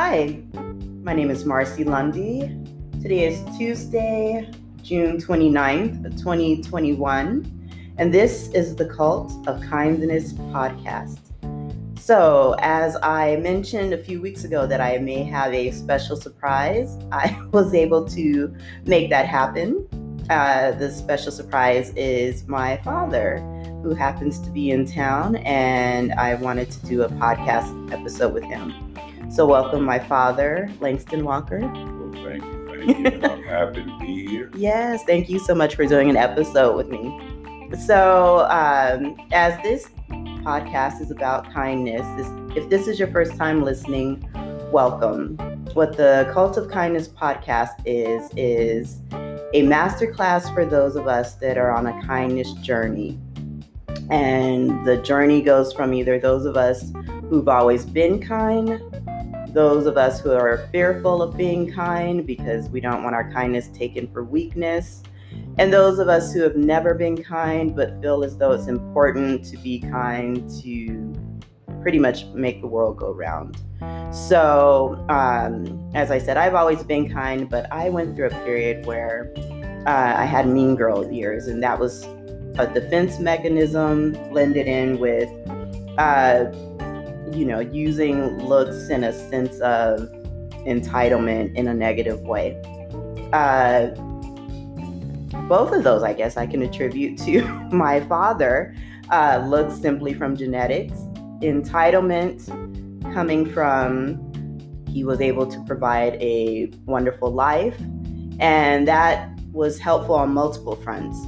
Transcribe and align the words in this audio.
Hi, 0.00 0.40
my 1.02 1.12
name 1.12 1.28
is 1.28 1.44
Marcy 1.44 1.82
Lundy. 1.82 2.56
Today 3.02 3.26
is 3.26 3.42
Tuesday, 3.58 4.48
June 4.80 5.16
29th, 5.16 6.16
2021, 6.22 7.82
and 7.98 8.14
this 8.14 8.48
is 8.50 8.76
the 8.76 8.86
Cult 8.86 9.32
of 9.48 9.60
Kindness 9.60 10.34
podcast. 10.54 11.18
So, 11.98 12.54
as 12.60 12.96
I 13.02 13.38
mentioned 13.42 13.92
a 13.92 13.98
few 13.98 14.22
weeks 14.22 14.44
ago 14.44 14.68
that 14.68 14.80
I 14.80 14.98
may 14.98 15.24
have 15.24 15.52
a 15.52 15.72
special 15.72 16.14
surprise, 16.14 16.96
I 17.10 17.36
was 17.52 17.74
able 17.74 18.06
to 18.10 18.54
make 18.84 19.10
that 19.10 19.26
happen. 19.26 19.88
Uh, 20.30 20.70
the 20.78 20.92
special 20.92 21.32
surprise 21.32 21.92
is 21.96 22.46
my 22.46 22.76
father, 22.84 23.38
who 23.82 23.96
happens 23.96 24.38
to 24.42 24.50
be 24.50 24.70
in 24.70 24.86
town, 24.86 25.34
and 25.38 26.12
I 26.12 26.36
wanted 26.36 26.70
to 26.70 26.86
do 26.86 27.02
a 27.02 27.08
podcast 27.08 27.92
episode 27.92 28.32
with 28.32 28.44
him. 28.44 28.88
So, 29.30 29.46
welcome 29.46 29.84
my 29.84 29.98
father, 29.98 30.70
Langston 30.80 31.22
Walker. 31.22 31.60
Well, 31.60 32.10
thank 32.12 32.42
you, 32.42 32.66
thank 32.66 33.22
you. 33.22 33.28
I'm 33.28 33.42
happy 33.42 33.84
to 33.84 33.98
be 34.00 34.26
here. 34.26 34.50
Yes, 34.56 35.04
thank 35.04 35.28
you 35.28 35.38
so 35.38 35.54
much 35.54 35.74
for 35.76 35.84
doing 35.84 36.08
an 36.08 36.16
episode 36.16 36.74
with 36.74 36.88
me. 36.88 37.20
So, 37.78 38.46
um, 38.48 39.16
as 39.32 39.62
this 39.62 39.86
podcast 40.42 41.02
is 41.02 41.10
about 41.10 41.52
kindness, 41.52 42.06
this, 42.16 42.56
if 42.56 42.70
this 42.70 42.88
is 42.88 42.98
your 42.98 43.08
first 43.08 43.36
time 43.36 43.62
listening, 43.62 44.26
welcome. 44.72 45.36
What 45.74 45.98
the 45.98 46.30
Cult 46.32 46.56
of 46.56 46.70
Kindness 46.70 47.08
podcast 47.08 47.82
is, 47.84 48.30
is 48.34 49.00
a 49.52 49.62
masterclass 49.62 50.52
for 50.54 50.64
those 50.64 50.96
of 50.96 51.06
us 51.06 51.34
that 51.34 51.58
are 51.58 51.70
on 51.70 51.86
a 51.86 52.02
kindness 52.06 52.54
journey. 52.54 53.20
And 54.10 54.86
the 54.86 54.96
journey 54.96 55.42
goes 55.42 55.74
from 55.74 55.92
either 55.92 56.18
those 56.18 56.46
of 56.46 56.56
us 56.56 56.90
who've 57.28 57.48
always 57.48 57.84
been 57.84 58.20
kind 58.20 58.80
those 59.52 59.86
of 59.86 59.96
us 59.96 60.20
who 60.20 60.32
are 60.32 60.68
fearful 60.72 61.22
of 61.22 61.36
being 61.36 61.72
kind 61.72 62.26
because 62.26 62.68
we 62.68 62.80
don't 62.80 63.02
want 63.02 63.14
our 63.14 63.30
kindness 63.32 63.68
taken 63.68 64.10
for 64.12 64.24
weakness, 64.24 65.02
and 65.58 65.72
those 65.72 65.98
of 65.98 66.08
us 66.08 66.32
who 66.32 66.40
have 66.42 66.56
never 66.56 66.94
been 66.94 67.22
kind 67.22 67.74
but 67.74 68.00
feel 68.00 68.24
as 68.24 68.36
though 68.36 68.52
it's 68.52 68.66
important 68.66 69.44
to 69.44 69.56
be 69.58 69.80
kind 69.80 70.48
to 70.62 71.12
pretty 71.82 71.98
much 71.98 72.24
make 72.26 72.60
the 72.60 72.66
world 72.66 72.96
go 72.96 73.12
round. 73.12 73.56
So, 74.12 75.04
um, 75.08 75.90
as 75.94 76.10
I 76.10 76.18
said, 76.18 76.36
I've 76.36 76.54
always 76.54 76.82
been 76.82 77.08
kind, 77.08 77.48
but 77.48 77.70
I 77.72 77.88
went 77.88 78.16
through 78.16 78.26
a 78.26 78.44
period 78.44 78.86
where 78.86 79.32
uh, 79.86 80.14
I 80.16 80.24
had 80.24 80.48
mean 80.48 80.74
girl 80.74 81.10
years, 81.10 81.46
and 81.46 81.62
that 81.62 81.78
was 81.78 82.04
a 82.58 82.66
defense 82.72 83.18
mechanism 83.18 84.12
blended 84.30 84.66
in 84.66 84.98
with. 84.98 85.28
Uh, 85.98 86.46
you 87.34 87.44
know, 87.44 87.60
using 87.60 88.38
looks 88.38 88.88
in 88.88 89.04
a 89.04 89.12
sense 89.12 89.60
of 89.60 90.00
entitlement 90.66 91.54
in 91.54 91.68
a 91.68 91.74
negative 91.74 92.20
way. 92.20 92.60
Uh, 93.32 93.88
both 95.48 95.72
of 95.72 95.84
those, 95.84 96.02
I 96.02 96.12
guess, 96.12 96.36
I 96.36 96.46
can 96.46 96.62
attribute 96.62 97.18
to 97.20 97.42
my 97.72 98.00
father. 98.00 98.74
Uh, 99.10 99.42
looks 99.46 99.74
simply 99.80 100.12
from 100.12 100.36
genetics, 100.36 100.98
entitlement 101.40 102.44
coming 103.14 103.50
from 103.50 104.24
he 104.86 105.04
was 105.04 105.20
able 105.20 105.46
to 105.46 105.62
provide 105.64 106.14
a 106.20 106.70
wonderful 106.84 107.32
life, 107.32 107.80
and 108.38 108.86
that 108.86 109.30
was 109.52 109.78
helpful 109.78 110.14
on 110.14 110.34
multiple 110.34 110.76
fronts 110.76 111.18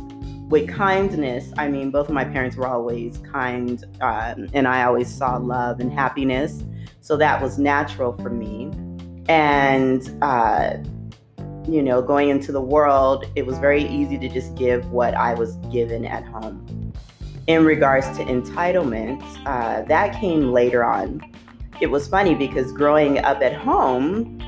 with 0.50 0.68
kindness, 0.68 1.52
I 1.56 1.68
mean, 1.68 1.92
both 1.92 2.08
of 2.08 2.14
my 2.14 2.24
parents 2.24 2.56
were 2.56 2.66
always 2.66 3.18
kind, 3.18 3.84
um, 4.00 4.48
and 4.52 4.66
I 4.66 4.82
always 4.82 5.08
saw 5.08 5.36
love 5.36 5.78
and 5.78 5.92
happiness. 5.92 6.64
So 7.00 7.16
that 7.18 7.40
was 7.40 7.56
natural 7.56 8.14
for 8.14 8.30
me. 8.30 8.72
And, 9.28 10.10
uh, 10.22 10.78
you 11.68 11.82
know, 11.82 12.02
going 12.02 12.30
into 12.30 12.50
the 12.50 12.60
world, 12.60 13.26
it 13.36 13.46
was 13.46 13.58
very 13.58 13.84
easy 13.84 14.18
to 14.18 14.28
just 14.28 14.56
give 14.56 14.90
what 14.90 15.14
I 15.14 15.34
was 15.34 15.54
given 15.70 16.04
at 16.04 16.24
home. 16.24 16.92
In 17.46 17.64
regards 17.64 18.08
to 18.18 18.24
entitlement, 18.24 19.22
uh, 19.46 19.82
that 19.82 20.20
came 20.20 20.52
later 20.52 20.84
on. 20.84 21.22
It 21.80 21.86
was 21.86 22.08
funny 22.08 22.34
because 22.34 22.72
growing 22.72 23.18
up 23.20 23.40
at 23.40 23.54
home, 23.54 24.38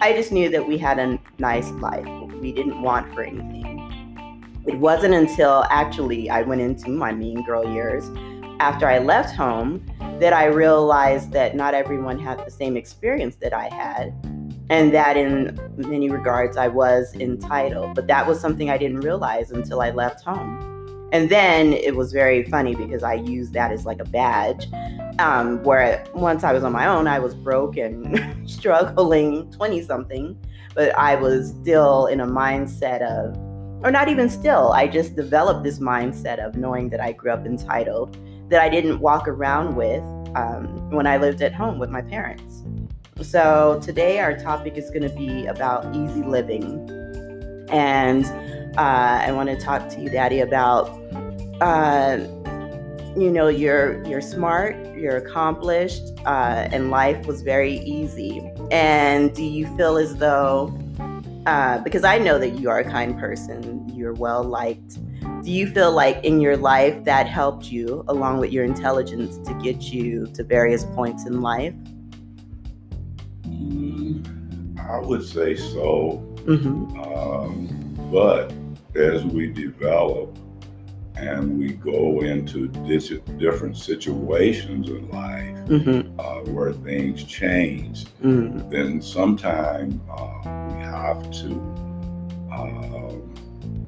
I 0.00 0.12
just 0.12 0.30
knew 0.30 0.48
that 0.50 0.66
we 0.66 0.78
had 0.78 1.00
a 1.00 1.18
nice 1.38 1.70
life. 1.72 2.06
We 2.40 2.52
didn't 2.52 2.80
want 2.82 3.12
for 3.14 3.22
anything 3.22 3.79
it 4.66 4.78
wasn't 4.78 5.14
until 5.14 5.64
actually 5.70 6.28
I 6.28 6.42
went 6.42 6.60
into 6.60 6.90
my 6.90 7.12
mean 7.12 7.42
girl 7.44 7.66
years 7.72 8.10
after 8.60 8.86
I 8.86 8.98
left 8.98 9.34
home 9.34 9.84
that 10.20 10.34
I 10.34 10.44
realized 10.44 11.32
that 11.32 11.56
not 11.56 11.72
everyone 11.72 12.18
had 12.18 12.44
the 12.44 12.50
same 12.50 12.76
experience 12.76 13.36
that 13.36 13.54
I 13.54 13.68
had. 13.74 14.14
And 14.68 14.94
that 14.94 15.16
in 15.16 15.58
many 15.76 16.10
regards 16.10 16.56
I 16.56 16.68
was 16.68 17.14
entitled. 17.14 17.94
But 17.94 18.06
that 18.08 18.26
was 18.26 18.38
something 18.38 18.70
I 18.70 18.76
didn't 18.76 19.00
realize 19.00 19.50
until 19.50 19.80
I 19.80 19.90
left 19.90 20.22
home. 20.22 21.08
And 21.12 21.28
then 21.28 21.72
it 21.72 21.96
was 21.96 22.12
very 22.12 22.44
funny 22.44 22.76
because 22.76 23.02
I 23.02 23.14
used 23.14 23.54
that 23.54 23.72
as 23.72 23.84
like 23.84 24.00
a 24.00 24.04
badge. 24.04 24.68
Um, 25.18 25.62
where 25.64 26.04
once 26.14 26.44
I 26.44 26.52
was 26.52 26.62
on 26.62 26.72
my 26.72 26.86
own, 26.86 27.08
I 27.08 27.18
was 27.18 27.34
broke 27.34 27.76
and 27.76 28.48
struggling, 28.48 29.50
20 29.50 29.82
something, 29.82 30.38
but 30.74 30.96
I 30.96 31.16
was 31.16 31.50
still 31.60 32.06
in 32.06 32.20
a 32.20 32.26
mindset 32.26 33.02
of 33.02 33.49
or 33.82 33.90
not 33.90 34.08
even 34.08 34.28
still, 34.28 34.72
I 34.72 34.86
just 34.86 35.16
developed 35.16 35.64
this 35.64 35.78
mindset 35.78 36.44
of 36.44 36.56
knowing 36.56 36.90
that 36.90 37.00
I 37.00 37.12
grew 37.12 37.32
up 37.32 37.46
entitled 37.46 38.16
that 38.50 38.60
I 38.60 38.68
didn't 38.68 38.98
walk 38.98 39.28
around 39.28 39.76
with 39.76 40.02
um, 40.34 40.90
when 40.90 41.06
I 41.06 41.16
lived 41.16 41.40
at 41.40 41.54
home 41.54 41.78
with 41.78 41.88
my 41.88 42.02
parents. 42.02 42.62
So 43.22 43.80
today 43.82 44.18
our 44.18 44.36
topic 44.36 44.76
is 44.76 44.90
going 44.90 45.02
to 45.02 45.14
be 45.14 45.46
about 45.46 45.94
easy 45.94 46.22
living. 46.22 46.88
And 47.70 48.24
uh, 48.76 49.22
I 49.26 49.32
want 49.32 49.48
to 49.48 49.56
talk 49.56 49.88
to 49.90 50.00
you, 50.00 50.10
Daddy, 50.10 50.40
about 50.40 50.88
uh, 51.60 52.18
you 53.16 53.30
know 53.30 53.48
you're 53.48 54.02
you're 54.04 54.20
smart, 54.20 54.76
you're 54.96 55.16
accomplished, 55.16 56.02
uh, 56.26 56.68
and 56.72 56.90
life 56.90 57.26
was 57.26 57.42
very 57.42 57.78
easy. 57.78 58.40
And 58.70 59.34
do 59.34 59.44
you 59.44 59.66
feel 59.76 59.96
as 59.96 60.16
though 60.16 60.76
uh, 61.50 61.78
because 61.80 62.04
I 62.04 62.16
know 62.16 62.38
that 62.38 62.60
you 62.60 62.70
are 62.70 62.78
a 62.78 62.84
kind 62.84 63.18
person, 63.18 63.88
you're 63.92 64.12
well 64.12 64.44
liked. 64.44 64.98
Do 65.42 65.50
you 65.50 65.66
feel 65.66 65.90
like 65.90 66.24
in 66.24 66.40
your 66.40 66.56
life 66.56 67.02
that 67.04 67.26
helped 67.26 67.72
you, 67.72 68.04
along 68.06 68.38
with 68.38 68.52
your 68.52 68.64
intelligence, 68.64 69.36
to 69.48 69.54
get 69.54 69.92
you 69.92 70.26
to 70.34 70.44
various 70.44 70.84
points 70.84 71.26
in 71.26 71.40
life? 71.40 71.74
Mm, 73.48 74.78
I 74.78 75.00
would 75.00 75.26
say 75.26 75.56
so. 75.56 76.24
Mm-hmm. 76.44 77.00
Um, 77.00 78.10
but 78.12 78.52
as 78.94 79.24
we 79.24 79.48
develop 79.48 80.38
and 81.20 81.58
we 81.58 81.72
go 81.72 82.20
into 82.20 82.68
different 83.38 83.76
situations 83.76 84.88
in 84.88 85.08
life 85.10 85.56
mm-hmm. 85.66 86.18
uh, 86.18 86.40
where 86.50 86.72
things 86.72 87.24
change, 87.24 88.06
mm-hmm. 88.22 88.70
then 88.70 89.02
sometimes 89.02 90.00
uh, 90.10 90.40
we 90.68 90.80
have 90.82 91.30
to 91.30 91.52
um, 92.50 93.86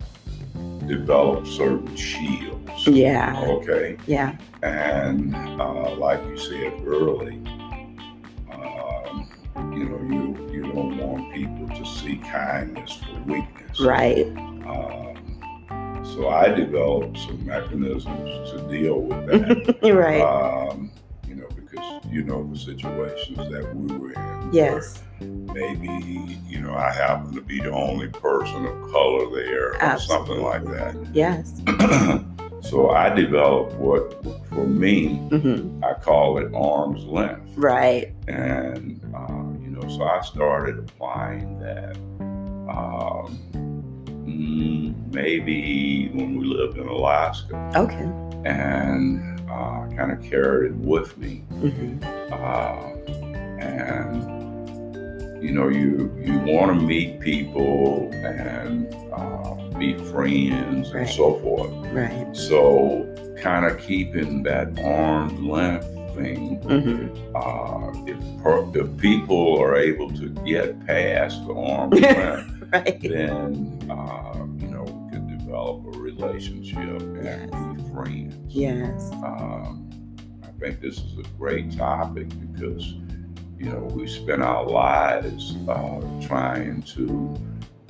develop 0.87 1.47
certain 1.47 1.97
shields. 1.97 2.87
Yeah. 2.87 3.41
Okay. 3.47 3.97
Yeah. 4.07 4.37
And 4.63 5.35
uh, 5.35 5.95
like 5.97 6.23
you 6.27 6.37
said 6.37 6.87
early, 6.87 7.37
um, 8.53 9.27
you 9.73 9.89
know, 9.89 10.03
you 10.03 10.51
you 10.53 10.63
don't 10.73 10.99
want 10.99 11.33
people 11.33 11.69
to 11.69 11.87
see 11.87 12.17
kindness 12.17 12.93
for 12.97 13.19
weakness. 13.23 13.81
Right. 13.81 14.27
So 16.05 16.29
I 16.29 16.49
developed 16.49 17.19
some 17.19 17.45
mechanisms 17.47 18.51
to 18.51 18.67
deal 18.69 19.01
with 19.01 19.27
that. 19.81 19.93
right. 19.95 20.21
Um, 20.21 20.91
you 21.27 21.37
know, 21.37 21.49
because 21.55 22.05
you 22.11 22.23
know 22.23 22.47
the 22.53 22.59
situations 22.59 23.39
that 23.39 23.75
we 23.75 23.97
were 23.97 24.13
in. 24.13 24.51
Yes. 24.53 25.03
Maybe, 25.21 26.39
you 26.47 26.61
know, 26.61 26.75
I 26.75 26.93
happen 26.93 27.35
to 27.35 27.41
be 27.41 27.61
the 27.61 27.71
only 27.71 28.09
person 28.09 28.67
of 28.67 28.91
color 28.91 29.31
there 29.35 29.69
or 29.71 29.83
Absolutely. 29.83 30.27
something 30.27 30.45
like 30.45 30.65
that. 30.65 31.15
Yes. 31.15 31.63
so 32.69 32.91
I 32.91 33.09
developed 33.09 33.75
what, 33.75 34.23
for 34.49 34.67
me, 34.67 35.21
mm-hmm. 35.31 35.83
I 35.83 35.95
call 35.95 36.39
it 36.39 36.53
arm's 36.55 37.05
length. 37.05 37.53
Right. 37.57 38.13
And, 38.29 39.01
uh, 39.15 39.63
you 39.63 39.71
know, 39.71 39.89
so 39.89 40.03
I 40.03 40.21
started 40.23 40.79
applying 40.79 41.59
that. 41.61 41.97
Um, 42.69 43.39
maybe 45.13 46.09
when 46.13 46.37
we 46.39 46.45
lived 46.45 46.79
in 46.79 46.89
Alaska. 46.89 47.71
Okay. 47.77 48.11
And 48.45 49.41
uh, 49.51 49.87
kind 49.97 50.13
of 50.13 50.23
carried 50.23 50.73
it 50.73 50.77
with 50.77 51.17
me. 51.19 51.45
Mm-hmm. 51.53 52.03
Uh, 52.33 52.93
and 53.63 54.43
you 55.43 55.51
know, 55.53 55.69
you 55.69 56.17
you 56.25 56.39
want 56.39 56.79
to 56.79 56.87
meet 56.87 57.21
people 57.21 58.11
and 58.13 58.95
uh, 59.13 59.55
be 59.79 59.95
friends 60.11 60.93
right. 60.93 61.03
and 61.03 61.11
so 61.11 61.39
forth. 61.41 61.71
Right. 61.93 62.29
So 62.37 63.09
kind 63.41 63.67
of 63.67 63.79
keeping 63.81 64.43
that 64.45 64.79
arm's 64.85 65.41
length 65.41 65.87
thing. 66.15 66.61
Mm-hmm. 66.61 67.37
Uh, 67.37 68.07
if 68.07 68.43
per, 68.43 68.79
if 68.79 68.97
people 68.99 69.61
are 69.61 69.77
able 69.77 70.11
to 70.13 70.29
get 70.47 70.87
past 70.87 71.45
the 71.47 71.55
arm's 71.55 72.01
length, 72.01 72.52
right. 72.85 73.01
then 73.03 73.87
uh, 73.91 74.47
you 74.59 74.69
know 74.69 74.83
we 74.83 75.11
can 75.11 75.39
develop 75.39 75.95
a 75.95 75.99
relationship 75.99 76.79
and 76.79 77.25
yes. 77.25 77.51
be 77.51 77.93
friends. 77.93 78.37
Yes. 78.49 79.11
Um, 79.13 79.91
I 80.43 80.49
think 80.59 80.81
this 80.81 80.99
is 80.99 81.19
a 81.19 81.29
great 81.39 81.77
topic 81.77 82.29
because 82.53 82.95
you 83.59 83.71
know 83.71 83.81
we 83.93 84.07
spend 84.07 84.43
our 84.43 84.65
lives 84.65 85.57
uh, 85.69 86.01
trying 86.27 86.83
to. 86.95 87.37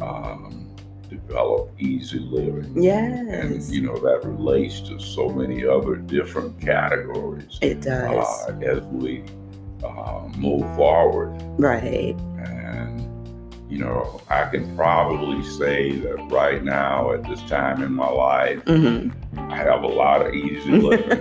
Um, 0.01 0.63
develop 1.09 1.71
easy 1.79 2.19
living. 2.19 2.83
Yes. 2.83 3.29
And, 3.29 3.63
you 3.65 3.83
know, 3.83 3.97
that 3.99 4.25
relates 4.25 4.81
to 4.81 4.99
so 4.99 5.29
many 5.29 5.65
other 5.65 5.97
different 5.97 6.61
categories. 6.61 7.59
It 7.61 7.83
does. 7.83 8.27
Uh, 8.49 8.59
as 8.63 8.83
we 8.85 9.25
uh, 9.85 10.29
move 10.37 10.63
forward. 10.77 11.41
Right. 11.59 12.17
And, 12.39 13.12
you 13.73 13.79
know, 13.79 14.21
I 14.29 14.45
can 14.51 14.77
probably 14.77 15.43
say 15.43 15.93
that 15.93 16.31
right 16.31 16.63
now, 16.63 17.11
at 17.13 17.23
this 17.25 17.41
time 17.45 17.83
in 17.83 17.95
my 17.95 18.07
life, 18.07 18.63
mm-hmm. 18.67 19.41
I 19.51 19.57
have 19.57 19.83
a 19.83 19.87
lot 19.87 20.27
of 20.27 20.35
easy 20.35 20.71
living. 20.73 21.19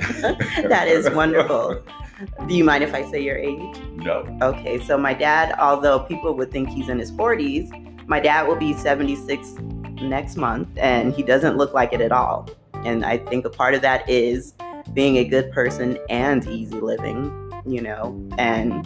that 0.67 0.89
is 0.89 1.09
wonderful. 1.11 1.81
Do 2.47 2.53
you 2.53 2.65
mind 2.65 2.83
if 2.83 2.93
I 2.93 3.09
say 3.09 3.23
your 3.23 3.37
age? 3.37 3.77
No. 3.95 4.37
Okay, 4.41 4.83
so 4.83 4.97
my 4.97 5.13
dad, 5.13 5.55
although 5.59 6.01
people 6.01 6.33
would 6.33 6.51
think 6.51 6.67
he's 6.67 6.89
in 6.89 6.99
his 6.99 7.09
40s, 7.13 7.71
my 8.05 8.19
dad 8.19 8.49
will 8.49 8.57
be 8.57 8.73
76 8.73 9.53
next 10.01 10.35
month, 10.35 10.67
and 10.75 11.13
he 11.13 11.23
doesn't 11.23 11.55
look 11.55 11.73
like 11.73 11.93
it 11.93 12.01
at 12.01 12.11
all. 12.11 12.49
And 12.83 13.05
I 13.05 13.17
think 13.17 13.45
a 13.45 13.49
part 13.49 13.75
of 13.75 13.81
that 13.83 14.09
is 14.09 14.55
being 14.93 15.15
a 15.19 15.23
good 15.23 15.53
person 15.53 15.97
and 16.09 16.45
easy 16.49 16.81
living, 16.81 17.31
you 17.65 17.81
know. 17.81 18.29
And 18.37 18.85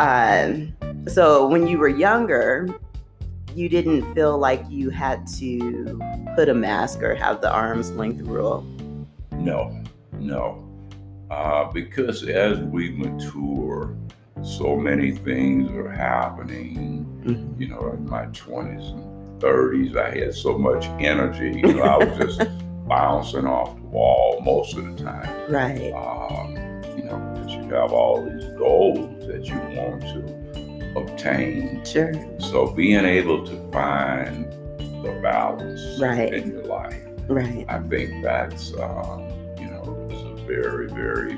uh, 0.00 0.54
so 1.08 1.46
when 1.46 1.66
you 1.66 1.78
were 1.78 1.88
younger, 1.88 2.68
you 3.54 3.68
didn't 3.68 4.14
feel 4.14 4.38
like 4.38 4.62
you 4.68 4.90
had 4.90 5.26
to 5.38 6.00
put 6.36 6.48
a 6.48 6.54
mask 6.54 7.02
or 7.02 7.14
have 7.14 7.40
the 7.40 7.50
arm's 7.50 7.90
length 7.92 8.22
rule. 8.22 8.62
No, 9.32 9.82
no. 10.12 10.66
Uh, 11.30 11.70
because 11.72 12.28
as 12.28 12.58
we 12.58 12.90
mature, 12.90 13.96
so 14.42 14.76
many 14.76 15.12
things 15.12 15.70
are 15.72 15.90
happening, 15.90 17.06
mm-hmm. 17.24 17.60
you 17.60 17.68
know, 17.68 17.92
in 17.92 18.08
my 18.08 18.26
20s 18.26 18.92
and 18.92 19.40
30s, 19.40 19.96
I 19.96 20.18
had 20.18 20.34
so 20.34 20.58
much 20.58 20.86
energy. 21.00 21.60
You 21.60 21.74
know, 21.74 21.82
I 21.82 22.04
was 22.04 22.18
just 22.18 22.50
bouncing 22.88 23.46
off 23.46 23.76
the 23.76 23.82
wall 23.82 24.40
most 24.42 24.76
of 24.76 24.84
the 24.84 25.04
time. 25.04 25.52
Right. 25.52 25.92
Um, 25.92 26.56
you 26.96 27.04
know, 27.04 27.18
because 27.34 27.52
you 27.52 27.62
have 27.74 27.92
all 27.92 28.24
these 28.24 28.44
goals 28.58 29.26
that 29.26 29.46
you 29.46 29.56
want 29.76 30.02
to 30.02 30.39
obtain. 30.96 31.84
Sure. 31.84 32.12
So 32.38 32.68
being 32.68 33.04
able 33.04 33.46
to 33.46 33.70
find 33.70 34.50
the 35.02 35.18
balance 35.22 36.00
right. 36.00 36.32
in 36.32 36.50
your 36.50 36.64
life, 36.64 37.02
right. 37.28 37.64
I 37.68 37.80
think 37.80 38.22
that's 38.22 38.72
uh, 38.74 39.54
you 39.58 39.66
know 39.66 40.08
is 40.10 40.40
a 40.40 40.44
very 40.46 40.88
very 40.88 41.36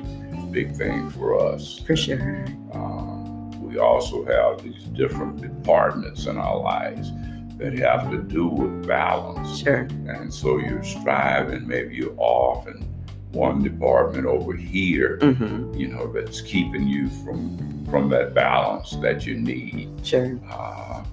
big 0.51 0.77
thing 0.77 1.11
for 1.11 1.39
us. 1.47 1.81
For 1.81 1.97
sure. 1.97 2.45
Um, 2.73 3.51
we 3.63 3.79
also 3.79 4.25
have 4.25 4.63
these 4.63 4.85
different 4.85 5.41
departments 5.41 6.27
in 6.27 6.37
our 6.37 6.59
lives 6.59 7.11
that 7.59 7.73
have 7.79 8.11
to 8.11 8.23
do 8.23 8.49
with 8.49 8.87
balance. 8.87 9.61
Sure. 9.63 9.89
And 10.09 10.33
so 10.33 10.59
you're 10.59 10.83
striving, 10.83 11.67
maybe 11.67 11.95
you're 11.95 12.15
off 12.19 12.67
in 12.67 12.92
one 13.33 13.63
department 13.63 14.27
over 14.27 14.55
here, 14.55 15.19
mm-hmm. 15.21 15.75
you 15.75 15.89
know, 15.89 16.13
that's 16.13 16.41
keeping 16.41 16.87
you 16.87 17.09
from 17.09 17.87
from 17.91 18.09
that 18.09 18.35
balance 18.35 18.93
that 19.03 19.27
you 19.27 19.35
need. 19.35 19.91
Sure. 20.03 20.39
Uh, 20.51 21.05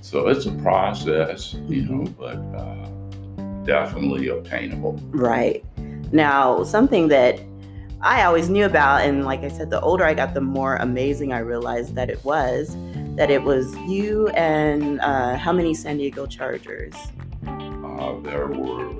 so 0.00 0.28
it's 0.28 0.46
a 0.46 0.52
process, 0.52 1.54
you 1.54 1.82
mm-hmm. 1.82 2.04
know, 2.04 2.10
but 2.18 2.36
uh, 2.58 3.64
definitely 3.64 4.28
obtainable. 4.28 4.94
Right. 5.10 5.64
Now, 6.12 6.64
something 6.64 7.08
that 7.08 7.40
I 8.00 8.24
always 8.24 8.48
knew 8.48 8.64
about, 8.64 9.02
and 9.02 9.24
like 9.24 9.40
I 9.40 9.48
said, 9.48 9.70
the 9.70 9.80
older 9.80 10.04
I 10.04 10.14
got, 10.14 10.32
the 10.34 10.40
more 10.40 10.76
amazing 10.76 11.32
I 11.32 11.40
realized 11.40 11.94
that 11.94 12.10
it 12.10 12.24
was 12.24 12.76
that 13.16 13.30
it 13.30 13.42
was 13.42 13.76
you 13.78 14.28
and 14.28 15.00
uh, 15.00 15.36
how 15.36 15.52
many 15.52 15.74
San 15.74 15.96
Diego 15.96 16.24
Chargers? 16.24 16.94
Uh, 17.44 18.20
there 18.20 18.46
were 18.46 18.94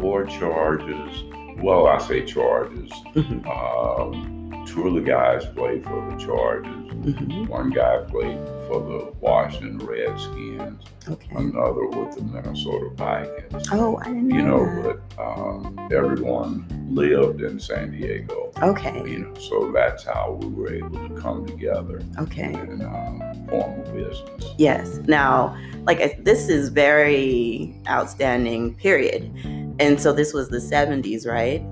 four 0.00 0.24
charges. 0.24 1.24
Well, 1.62 1.86
I 1.86 1.98
say 1.98 2.24
charges. 2.24 2.90
Mm-hmm. 3.14 3.46
Um, 3.48 4.40
two 4.66 4.88
of 4.88 4.94
the 4.94 5.00
guys 5.00 5.46
played 5.46 5.84
for 5.84 6.10
the 6.10 6.16
Chargers. 6.16 6.72
Mm-hmm. 6.72 7.46
One 7.46 7.70
guy 7.70 7.98
played 8.08 8.38
for 8.68 8.80
the 8.80 9.12
Washington 9.20 9.78
Redskins. 9.78 10.84
Okay. 11.08 11.34
Another 11.34 11.86
with 11.86 12.16
the 12.16 12.22
Minnesota 12.22 12.90
Vikings. 12.94 13.68
Oh, 13.72 13.98
I 13.98 14.04
didn't 14.04 14.28
know. 14.28 14.36
You 14.36 14.42
know, 14.42 14.82
that. 14.82 15.00
but 15.16 15.22
um, 15.22 15.88
everyone 15.90 16.66
lived 16.90 17.40
in 17.40 17.58
San 17.58 17.92
Diego. 17.92 18.52
Okay. 18.62 19.02
You 19.08 19.18
know, 19.20 19.34
so 19.34 19.72
that's 19.72 20.04
how 20.04 20.38
we 20.40 20.48
were 20.48 20.72
able 20.74 21.08
to 21.08 21.14
come 21.20 21.46
together. 21.46 22.02
Okay. 22.18 22.52
And 22.52 22.82
um, 22.82 23.46
form 23.48 23.80
a 23.80 23.92
business. 23.92 24.54
Yes. 24.58 24.96
Now, 25.06 25.56
like 25.84 26.22
this 26.24 26.48
is 26.48 26.68
very 26.68 27.74
outstanding 27.88 28.74
period, 28.74 29.32
and 29.80 30.00
so 30.00 30.12
this 30.12 30.32
was 30.32 30.48
the 30.48 30.58
'70s, 30.58 31.26
right? 31.26 31.62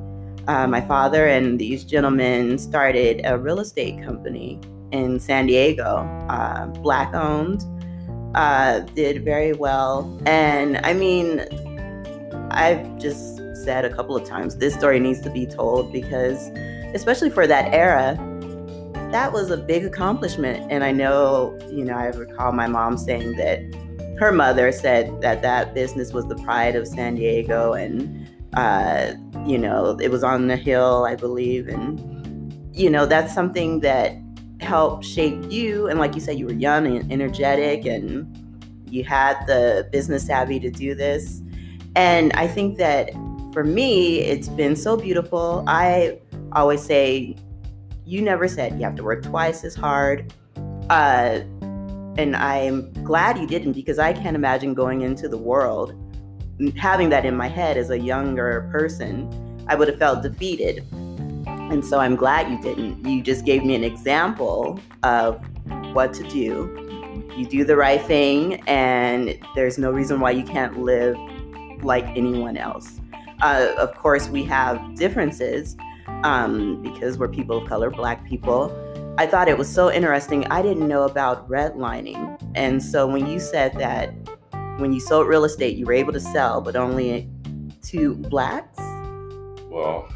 Uh, 0.49 0.67
my 0.67 0.81
father 0.81 1.27
and 1.27 1.59
these 1.59 1.85
gentlemen 1.85 2.57
started 2.59 3.21
a 3.25 3.39
real 3.39 3.61
estate 3.61 4.03
company 4.03 4.59
in 4.93 5.21
San 5.21 5.47
Diego, 5.47 5.99
uh, 6.31 6.67
black 6.67 7.13
owned, 7.15 7.63
uh, 8.35 8.81
did 8.81 9.25
very 9.25 9.53
well. 9.53 10.19
And 10.25 10.79
I 10.79 10.95
mean, 10.95 11.41
I've 12.51 12.99
just 12.99 13.37
said 13.63 13.85
a 13.85 13.95
couple 13.95 14.17
of 14.17 14.25
times 14.25 14.57
this 14.57 14.75
story 14.75 14.99
needs 15.01 15.21
to 15.21 15.31
be 15.31 15.45
told 15.45 15.93
because, 15.93 16.49
especially 16.95 17.29
for 17.29 17.47
that 17.47 17.75
era, 17.75 18.17
that 19.13 19.33
was 19.33 19.51
a 19.51 19.57
big 19.57 19.85
accomplishment. 19.85 20.67
And 20.71 20.85
I 20.85 20.93
know, 20.93 21.59
you 21.71 21.85
know, 21.85 21.95
I 21.95 22.07
recall 22.07 22.53
my 22.53 22.67
mom 22.67 22.97
saying 22.97 23.37
that 23.37 23.61
her 24.19 24.33
mother 24.33 24.73
said 24.73 25.21
that 25.21 25.43
that 25.43 25.75
business 25.75 26.13
was 26.13 26.27
the 26.27 26.37
pride 26.37 26.75
of 26.75 26.87
San 26.87 27.15
Diego 27.15 27.73
and, 27.75 28.29
uh, 28.55 29.13
you 29.47 29.59
know, 29.59 29.97
it 30.01 30.11
was 30.11 30.25
on 30.25 30.49
the 30.49 30.57
hill, 30.57 31.05
I 31.09 31.15
believe. 31.15 31.69
And, 31.69 32.53
you 32.75 32.91
know, 32.91 33.07
that's 33.07 33.33
something 33.33 33.81
that 33.81 34.17
helped 34.61 35.05
shape 35.05 35.51
you. 35.51 35.87
And 35.87 35.99
like 36.01 36.15
you 36.15 36.21
said, 36.21 36.39
you 36.39 36.47
were 36.47 36.53
young 36.53 36.87
and 36.87 37.13
energetic 37.13 37.85
and 37.85 38.37
you 38.89 39.05
had 39.05 39.47
the 39.47 39.89
business 39.93 40.27
savvy 40.27 40.59
to 40.61 40.71
do 40.71 40.95
this. 40.95 41.41
And 41.95 42.33
I 42.33 42.49
think 42.49 42.79
that 42.79 43.13
for 43.53 43.63
me, 43.63 44.21
it's 44.21 44.49
been 44.49 44.75
so 44.75 44.97
beautiful. 44.97 45.65
I 45.67 46.19
always 46.53 46.83
say, 46.83 47.37
you 48.05 48.23
never 48.23 48.49
said 48.49 48.73
you 48.75 48.85
have 48.85 48.97
to 48.97 49.05
work 49.05 49.23
twice 49.23 49.65
as 49.65 49.75
hard. 49.75 50.33
Uh, 50.91 51.41
and 52.19 52.35
I'm 52.35 52.93
glad 53.05 53.39
you 53.39 53.47
didn't 53.47 53.73
because 53.73 54.01
I 54.01 54.13
can't 54.13 54.35
imagine 54.35 54.75
going 54.75 55.03
into 55.03 55.29
the 55.29 55.39
world 55.39 55.95
having 56.77 57.09
that 57.11 57.25
in 57.25 57.37
my 57.37 57.47
head 57.47 57.77
as 57.77 57.91
a 57.91 57.99
younger 57.99 58.69
person. 58.73 59.65
I 59.69 59.77
would 59.77 59.87
have 59.87 59.99
felt 59.99 60.25
defeated. 60.25 60.85
And 61.47 61.85
so 61.85 62.01
I'm 62.01 62.17
glad 62.17 62.51
you 62.51 62.61
didn't. 62.61 63.07
You 63.07 63.23
just 63.23 63.45
gave 63.45 63.65
me 63.65 63.77
an 63.77 63.85
example 63.85 64.81
of 65.05 65.41
what 65.95 66.13
to 66.15 66.25
do. 66.25 66.85
You 67.37 67.47
do 67.47 67.65
the 67.65 67.77
right 67.77 68.03
thing, 68.03 68.63
and 68.67 69.39
there's 69.55 69.79
no 69.79 69.93
reason 69.93 70.19
why 70.19 70.33
you 70.33 70.43
can't 70.43 70.81
live 70.81 71.17
like 71.85 72.05
anyone 72.17 72.57
else. 72.57 73.01
Uh, 73.43 73.75
of 73.79 73.95
course, 73.95 74.29
we 74.29 74.43
have 74.45 74.97
differences 74.97 75.77
um, 76.25 76.83
because 76.83 77.17
we're 77.17 77.29
people 77.29 77.59
of 77.59 77.69
color, 77.69 77.91
Black 77.91 78.27
people. 78.27 78.75
I 79.19 79.27
thought 79.27 79.49
it 79.49 79.59
was 79.59 79.69
so 79.69 79.91
interesting. 79.91 80.47
I 80.47 80.63
didn't 80.63 80.87
know 80.87 81.03
about 81.03 81.51
redlining. 81.51 82.41
And 82.55 82.81
so 82.81 83.05
when 83.05 83.27
you 83.27 83.41
said 83.41 83.75
that 83.75 84.15
when 84.79 84.93
you 84.93 85.01
sold 85.01 85.27
real 85.27 85.43
estate, 85.43 85.77
you 85.77 85.87
were 85.87 85.93
able 85.93 86.13
to 86.13 86.21
sell, 86.21 86.61
but 86.61 86.77
only 86.77 87.29
to 87.87 88.15
Blacks? 88.15 88.79
Well, 89.65 90.09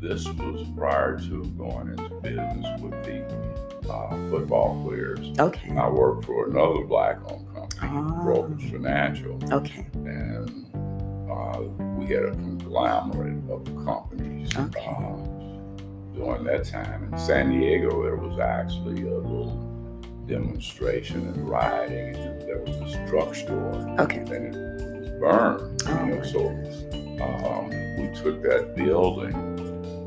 this 0.00 0.26
was 0.26 0.66
prior 0.74 1.18
to 1.18 1.44
going 1.58 1.88
into 1.88 2.08
business 2.22 2.80
with 2.80 2.92
the 3.04 3.90
uh, 3.92 4.30
football 4.30 4.82
players. 4.86 5.38
Okay. 5.38 5.76
I 5.76 5.90
worked 5.90 6.24
for 6.24 6.48
another 6.48 6.86
black-owned 6.86 7.54
company, 7.54 7.90
oh. 7.92 8.22
Brokers 8.22 8.70
Financial. 8.70 9.38
Okay. 9.52 9.86
And 9.96 10.66
uh, 11.30 11.60
we 11.98 12.06
had 12.06 12.24
a 12.24 12.30
conglomerate 12.30 13.50
of 13.50 13.66
companies 13.84 14.56
okay. 14.56 14.86
uh, 14.86 15.39
during 16.20 16.44
that 16.44 16.64
time. 16.64 17.12
In 17.12 17.18
San 17.18 17.50
Diego, 17.50 18.02
there 18.02 18.16
was 18.16 18.38
actually 18.38 19.02
a 19.02 19.14
little 19.14 19.56
demonstration 20.26 21.28
and 21.28 21.48
rioting. 21.48 22.14
And 22.16 22.42
there 22.42 22.58
was 22.58 22.78
this 22.80 23.10
drugstore. 23.10 23.74
Okay. 23.98 24.18
And 24.18 24.54
it 24.54 25.00
was 25.00 25.10
burned. 25.18 25.82
Oh. 25.86 26.04
You 26.04 26.14
know, 26.14 26.22
so 26.22 26.48
um, 27.24 27.70
we 27.98 28.08
took 28.22 28.42
that 28.42 28.74
building 28.76 29.34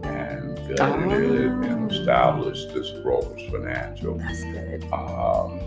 and 0.03 0.55
gutted 0.77 0.79
oh. 0.79 1.11
it 1.11 1.69
and 1.69 1.91
oh. 1.91 1.95
established 1.95 2.73
this 2.73 2.91
Brokers 3.01 3.49
Financial. 3.51 4.17
That's 4.17 4.43
good. 4.43 4.83
Um, 4.93 5.59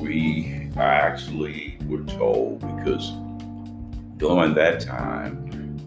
we 0.00 0.68
actually 0.76 1.76
were 1.86 2.02
told 2.04 2.60
because 2.60 3.12
during 4.16 4.54
that 4.54 4.80
time, 4.80 5.41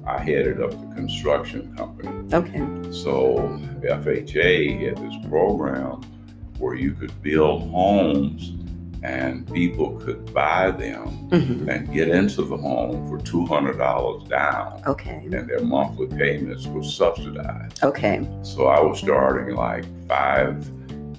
I 0.06 0.22
headed 0.22 0.62
up 0.62 0.72
the 0.72 0.96
construction 0.96 1.76
company. 1.76 2.10
Okay. 2.34 2.60
So 2.92 3.60
FHA 3.82 4.88
had 4.88 4.98
this 4.98 5.30
program 5.30 6.02
where 6.60 6.76
you 6.76 6.94
could 6.94 7.22
build 7.22 7.70
homes 7.70 8.54
and 9.04 9.52
people 9.54 10.00
could 10.00 10.34
buy 10.34 10.72
them 10.72 11.30
mm-hmm. 11.30 11.70
and 11.70 11.94
get 11.94 12.10
into 12.10 12.42
the 12.42 12.58
home 12.58 13.08
for 13.08 13.20
$200 13.24 14.28
down. 14.28 14.82
Okay. 14.88 15.22
And 15.32 15.48
their 15.48 15.62
monthly 15.62 16.08
payments 16.08 16.66
were 16.66 16.84
subsidized. 16.84 17.84
Okay. 17.84 18.28
So 18.42 18.68
I 18.68 18.82
was 18.82 19.00
starting 19.00 19.56
like 19.56 19.86
five 20.08 20.68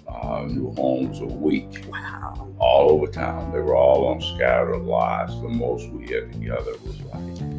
uh, 0.08 0.44
new 0.46 0.72
homes 0.72 1.20
a 1.20 1.26
week. 1.26 1.84
Wow. 1.88 2.54
All 2.58 2.90
over 2.90 3.06
town. 3.06 3.52
They 3.52 3.60
were 3.60 3.76
all 3.76 4.06
on 4.08 4.20
scattered 4.20 4.82
lots. 4.82 5.34
The 5.34 5.48
most 5.48 5.88
we 5.90 6.08
had 6.08 6.32
together 6.32 6.72
was 6.84 7.00
like 7.02 7.55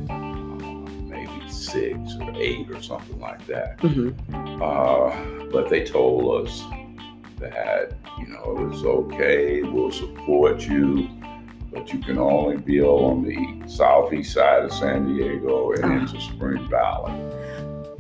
six 1.50 2.16
or 2.22 2.34
eight 2.36 2.70
or 2.70 2.82
something 2.82 3.20
like 3.20 3.46
that. 3.48 3.78
Mm-hmm. 3.80 4.62
Uh, 4.62 5.50
but 5.52 5.70
they 5.70 5.84
told 5.84 6.46
us 6.46 6.64
that, 7.40 7.94
you 8.20 8.28
know, 8.28 8.58
it 8.58 8.70
was 8.70 8.84
okay, 8.84 9.62
we'll 9.62 9.92
support 9.92 10.62
you, 10.62 11.10
but 11.72 11.92
you 11.94 12.00
can 12.00 12.18
only 12.18 12.58
build 12.58 13.04
on 13.04 13.24
the 13.24 13.68
southeast 13.68 14.34
side 14.34 14.64
of 14.64 14.74
San 14.74 15.14
Diego 15.14 15.72
and 15.72 15.86
uh-huh. 15.86 15.94
into 15.94 16.20
Spring 16.22 16.68
Valley. 16.70 17.14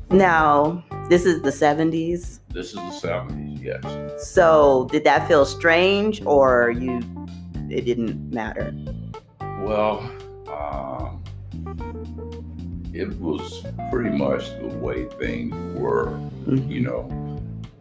Now, 0.10 0.84
this 1.10 1.25
is 1.25 1.42
the 1.42 1.50
70s? 1.50 2.39
This 2.50 2.68
is 2.68 2.75
the 2.75 3.08
70s, 3.08 3.62
yes. 3.62 4.32
So, 4.32 4.88
did 4.92 5.04
that 5.04 5.27
feel 5.27 5.46
strange 5.46 6.25
or 6.25 6.72
you 6.72 7.01
it 7.70 7.86
didn't 7.86 8.34
matter? 8.34 8.74
Well, 9.60 10.00
um, 10.48 11.24
it 13.00 13.13
was 13.20 13.66
pretty 13.92 14.16
much 14.18 14.50
the 14.60 14.68
way 14.77 15.06
things 15.20 15.54
were, 15.80 16.08
mm-hmm. 16.46 16.72
you 16.72 16.82
know 16.82 17.27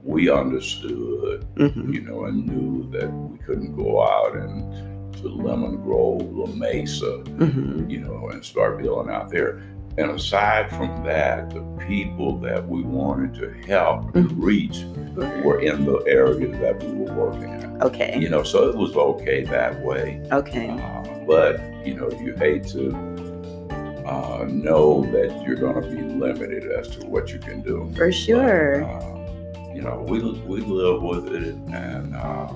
we 0.06 0.30
understood, 0.30 1.44
mm-hmm. 1.56 1.92
you 1.92 2.00
know, 2.00 2.26
and 2.26 2.46
knew 2.46 2.88
that 2.92 3.12
we 3.12 3.38
couldn't 3.38 3.74
go 3.74 4.02
out 4.02 4.36
and 4.36 5.12
to 5.16 5.28
Lemon 5.28 5.82
Grove 5.82 6.38
or 6.38 6.46
Mesa, 6.48 7.22
mm-hmm. 7.24 7.90
you 7.90 8.00
know, 8.00 8.28
and 8.28 8.44
start 8.44 8.80
building 8.80 9.12
out 9.12 9.30
there. 9.30 9.62
And 9.98 10.10
aside 10.10 10.68
from 10.70 11.04
that, 11.04 11.50
the 11.50 11.62
people 11.88 12.38
that 12.40 12.68
we 12.68 12.82
wanted 12.82 13.34
to 13.34 13.50
help 13.66 14.06
mm-hmm. 14.06 14.18
and 14.18 14.44
reach 14.44 14.84
were 15.42 15.60
in 15.60 15.86
the 15.86 15.98
area 16.06 16.48
that 16.58 16.82
we 16.82 16.92
were 16.92 17.12
working 17.14 17.48
in. 17.48 17.82
Okay. 17.82 18.16
You 18.18 18.28
know, 18.28 18.42
so 18.42 18.68
it 18.68 18.76
was 18.76 18.94
okay 18.94 19.42
that 19.44 19.82
way. 19.82 20.22
Okay. 20.30 20.68
Uh, 20.68 21.24
but, 21.26 21.58
you 21.84 21.94
know, 21.94 22.10
you 22.20 22.34
hate 22.36 22.66
to 22.68 22.90
uh, 24.06 24.44
know 24.48 25.02
that 25.10 25.42
you're 25.44 25.56
going 25.56 25.82
to 25.82 25.88
be 25.88 26.02
limited 26.02 26.70
as 26.70 26.88
to 26.96 27.06
what 27.06 27.32
you 27.32 27.38
can 27.38 27.62
do. 27.62 27.92
For 27.96 28.12
sure. 28.12 28.82
But, 28.82 28.88
uh, 28.88 29.74
you 29.74 29.82
know, 29.82 30.04
we 30.08 30.20
we 30.20 30.60
live 30.60 31.02
with 31.02 31.34
it, 31.34 31.54
and 31.72 32.14
uh, 32.14 32.52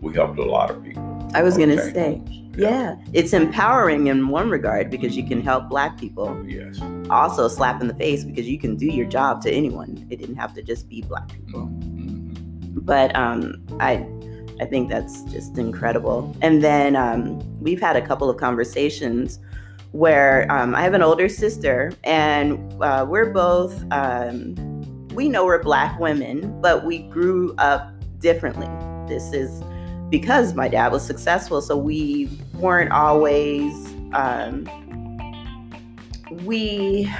we 0.00 0.14
helped 0.14 0.38
a 0.38 0.44
lot 0.44 0.70
of 0.70 0.82
people. 0.84 1.30
I 1.34 1.42
was 1.42 1.56
going 1.56 1.70
to 1.70 1.90
say, 1.92 2.20
yeah. 2.56 2.68
yeah. 2.68 2.96
it's 3.12 3.32
empowering 3.32 4.08
in 4.08 4.28
one 4.28 4.50
regard 4.50 4.90
because 4.90 5.16
you 5.16 5.26
can 5.26 5.40
help 5.40 5.68
Black 5.68 5.98
people. 5.98 6.40
Yes. 6.46 6.78
Also, 7.08 7.48
slap 7.48 7.80
in 7.80 7.88
the 7.88 7.94
face 7.94 8.22
because 8.22 8.46
you 8.46 8.58
can 8.58 8.76
do 8.76 8.86
your 8.86 9.06
job 9.06 9.40
to 9.42 9.50
anyone. 9.50 10.06
It 10.10 10.16
didn't 10.16 10.36
have 10.36 10.54
to 10.54 10.62
just 10.62 10.88
be 10.88 11.00
Black 11.02 11.28
people. 11.32 11.62
Mm-hmm. 11.62 12.80
But 12.80 13.14
um, 13.16 13.64
I. 13.80 14.06
I 14.60 14.66
think 14.66 14.90
that's 14.90 15.24
just 15.24 15.58
incredible. 15.58 16.36
And 16.40 16.62
then 16.62 16.94
um, 16.94 17.40
we've 17.60 17.80
had 17.80 17.96
a 17.96 18.06
couple 18.06 18.30
of 18.30 18.36
conversations 18.36 19.40
where 19.92 20.50
um, 20.50 20.74
I 20.74 20.82
have 20.82 20.94
an 20.94 21.02
older 21.02 21.28
sister, 21.28 21.92
and 22.04 22.58
uh, 22.82 23.06
we're 23.08 23.30
both 23.30 23.82
um, 23.90 24.54
we 25.08 25.28
know 25.28 25.44
we're 25.44 25.62
black 25.62 25.98
women, 26.00 26.60
but 26.60 26.84
we 26.84 26.98
grew 26.98 27.54
up 27.58 27.92
differently. 28.18 28.68
This 29.06 29.32
is 29.32 29.62
because 30.08 30.54
my 30.54 30.68
dad 30.68 30.92
was 30.92 31.04
successful, 31.04 31.60
so 31.60 31.76
we 31.76 32.28
weren't 32.54 32.92
always 32.92 33.72
um, 34.14 34.68
we 36.44 37.10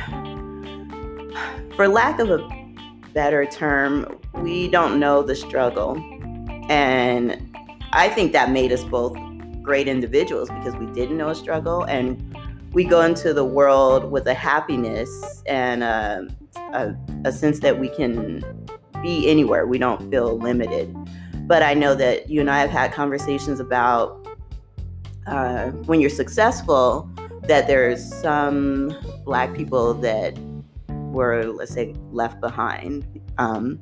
for 1.77 1.89
lack 1.89 2.19
of 2.19 2.31
a 2.31 2.63
better 3.13 3.45
term, 3.47 4.19
we 4.35 4.69
don't 4.69 4.99
know 4.99 5.23
the 5.23 5.35
struggle. 5.35 5.97
And 6.69 7.57
I 7.93 8.09
think 8.09 8.33
that 8.33 8.51
made 8.51 8.73
us 8.73 8.85
both 8.85 9.17
great 9.63 9.89
individuals 9.89 10.49
because 10.49 10.75
we 10.77 10.87
didn't 10.87 11.17
know 11.17 11.29
a 11.29 11.35
struggle 11.35 11.85
and 11.85 12.32
we 12.73 12.85
go 12.85 13.03
into 13.03 13.35
the 13.35 13.45
world 13.45 14.11
with 14.11 14.27
a 14.27 14.35
happiness 14.35 15.43
and 15.47 15.83
a, 15.83 16.27
a, 16.73 16.95
a 17.25 17.33
sense 17.33 17.61
that 17.61 17.79
we 17.79 17.89
can 17.89 18.43
be 19.03 19.29
anywhere. 19.29 19.67
We 19.67 19.79
don't 19.79 20.11
feel 20.11 20.39
limited. 20.39 20.95
But 21.47 21.63
I 21.63 21.75
know 21.75 21.95
that 21.95 22.31
you 22.31 22.41
and 22.41 22.51
I 22.51 22.61
have 22.61 22.71
had 22.71 22.93
conversations 22.93 23.61
about 23.61 24.27
uh, 25.27 25.71
when 25.87 26.01
you're 26.01 26.11
successful, 26.11 27.11
that 27.43 27.67
there's 27.67 28.03
some 28.21 28.97
Black 29.25 29.55
people 29.55 29.95
that 29.95 30.39
were, 30.89 31.45
let's 31.45 31.75
say, 31.75 31.95
left 32.11 32.41
behind. 32.41 33.05
Um, 33.39 33.79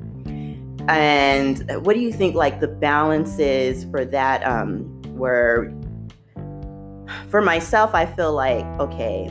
and 0.88 1.84
what 1.84 1.94
do 1.94 2.00
you 2.00 2.12
think, 2.12 2.34
like, 2.34 2.60
the 2.60 2.68
balance 2.68 3.38
is 3.38 3.84
for 3.84 4.04
that, 4.06 4.44
um, 4.44 4.80
where 5.14 5.72
for 7.28 7.40
myself, 7.40 7.94
I 7.94 8.06
feel 8.06 8.32
like, 8.32 8.64
okay, 8.80 9.30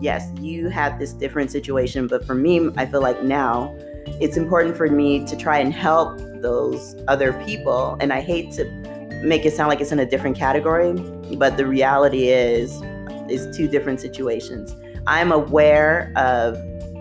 yes, 0.00 0.30
you 0.40 0.68
have 0.68 0.98
this 0.98 1.12
different 1.12 1.50
situation, 1.50 2.06
but 2.06 2.24
for 2.24 2.34
me, 2.34 2.70
I 2.76 2.86
feel 2.86 3.00
like 3.00 3.22
now 3.22 3.74
it's 4.20 4.36
important 4.36 4.76
for 4.76 4.88
me 4.88 5.24
to 5.26 5.36
try 5.36 5.58
and 5.58 5.72
help 5.72 6.18
those 6.40 6.96
other 7.08 7.32
people. 7.44 7.96
And 8.00 8.12
I 8.12 8.20
hate 8.20 8.52
to 8.52 8.64
make 9.24 9.46
it 9.46 9.52
sound 9.52 9.68
like 9.68 9.80
it's 9.80 9.92
in 9.92 10.00
a 10.00 10.06
different 10.06 10.36
category, 10.36 10.92
but 11.36 11.56
the 11.56 11.66
reality 11.66 12.28
is, 12.28 12.82
is 13.30 13.56
two 13.56 13.68
different 13.68 14.00
situations. 14.00 14.74
I'm 15.06 15.30
aware 15.30 16.12
of 16.16 16.54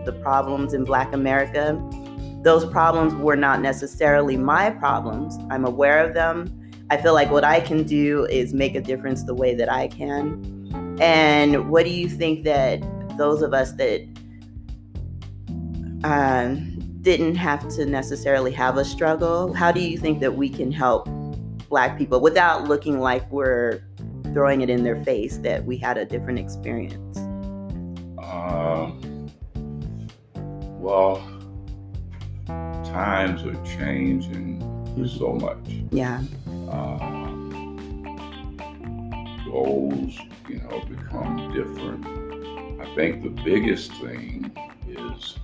the 0.06 0.14
problems 0.22 0.74
in 0.74 0.84
Black 0.84 1.14
America. 1.14 1.80
Those 2.44 2.66
problems 2.66 3.14
were 3.16 3.36
not 3.36 3.62
necessarily 3.62 4.38
my 4.38 4.70
problems. 4.70 5.38
I'm 5.50 5.66
aware 5.66 6.06
of 6.06 6.14
them. 6.14 6.61
I 6.92 6.98
feel 6.98 7.14
like 7.14 7.32
what 7.32 7.46
I 7.46 7.62
can 7.62 7.84
do 7.84 8.26
is 8.26 8.54
make 8.54 8.76
a 8.76 8.82
difference 8.82 9.24
the 9.24 9.34
way 9.34 9.56
that 9.56 9.72
I 9.72 9.88
can. 9.88 10.98
And 11.00 11.70
what 11.70 11.86
do 11.86 11.90
you 11.90 12.10
think 12.10 12.44
that 12.44 12.84
those 13.18 13.42
of 13.42 13.54
us 13.54 13.72
that 13.74 14.02
um, 16.04 16.78
didn't 17.02 17.36
have 17.36 17.66
to 17.76 17.86
necessarily 17.86 18.52
have 18.52 18.76
a 18.76 18.84
struggle, 18.84 19.54
how 19.54 19.72
do 19.72 19.80
you 19.80 19.98
think 19.98 20.20
that 20.20 20.36
we 20.36 20.50
can 20.50 20.70
help 20.70 21.08
Black 21.70 21.98
people 21.98 22.20
without 22.20 22.68
looking 22.68 23.00
like 23.00 23.32
we're 23.32 23.86
throwing 24.34 24.60
it 24.60 24.70
in 24.70 24.84
their 24.84 25.02
face 25.02 25.38
that 25.38 25.64
we 25.64 25.78
had 25.78 25.98
a 25.98 26.04
different 26.04 26.40
experience? 26.40 27.20
Um, 28.22 29.32
well, 30.78 31.26
times 32.84 33.44
are 33.44 33.56
changing 33.64 34.60
mm-hmm. 34.60 35.06
so 35.06 35.32
much. 35.32 35.58
Yeah 35.92 36.22
uh, 36.72 36.98
goals, 39.46 40.18
you 40.48 40.60
know, 40.60 40.80
become 40.88 41.54
different. 41.54 42.06
I 42.82 42.96
think 42.96 43.24
the 43.24 43.30
biggest 43.44 43.92
thing 43.94 44.52
is 44.88 45.36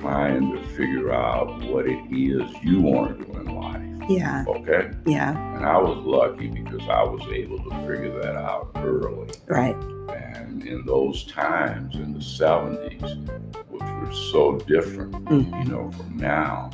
trying 0.00 0.52
to 0.52 0.62
figure 0.76 1.12
out 1.12 1.62
what 1.64 1.86
it 1.86 1.98
is 2.10 2.50
you 2.62 2.80
want 2.80 3.18
to 3.18 3.24
do 3.24 3.38
in 3.38 3.46
life. 3.46 4.10
Yeah. 4.10 4.44
Okay. 4.46 4.90
Yeah. 5.06 5.30
And 5.56 5.64
I 5.64 5.78
was 5.78 5.96
lucky 6.04 6.48
because 6.48 6.82
I 6.88 7.02
was 7.02 7.22
able 7.32 7.58
to 7.58 7.70
figure 7.86 8.20
that 8.22 8.36
out 8.36 8.70
early. 8.76 9.32
Right. 9.46 9.76
And 10.14 10.62
in 10.66 10.84
those 10.84 11.24
times 11.24 11.94
in 11.94 12.12
the 12.12 12.20
70s, 12.20 13.28
which 13.68 13.80
were 13.80 14.12
so 14.12 14.58
different, 14.66 15.12
mm-hmm. 15.12 15.62
you 15.62 15.68
know, 15.70 15.90
from 15.90 16.16
now, 16.16 16.70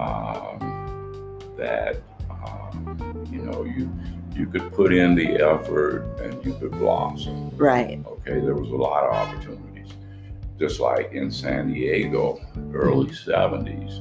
um, 0.00 1.38
that 1.56 2.02
you 3.40 3.46
know, 3.50 3.64
you 3.64 3.90
you 4.34 4.46
could 4.46 4.72
put 4.72 4.92
in 4.92 5.14
the 5.14 5.36
effort 5.36 6.02
and 6.20 6.44
you 6.44 6.54
could 6.54 6.72
blossom. 6.72 7.50
Right. 7.56 8.00
Okay, 8.06 8.40
there 8.40 8.54
was 8.54 8.70
a 8.70 8.76
lot 8.76 9.04
of 9.04 9.14
opportunities. 9.14 9.92
Just 10.58 10.78
like 10.78 11.12
in 11.12 11.30
San 11.30 11.72
Diego, 11.72 12.40
early 12.72 13.06
mm-hmm. 13.06 13.30
70s, 13.30 14.00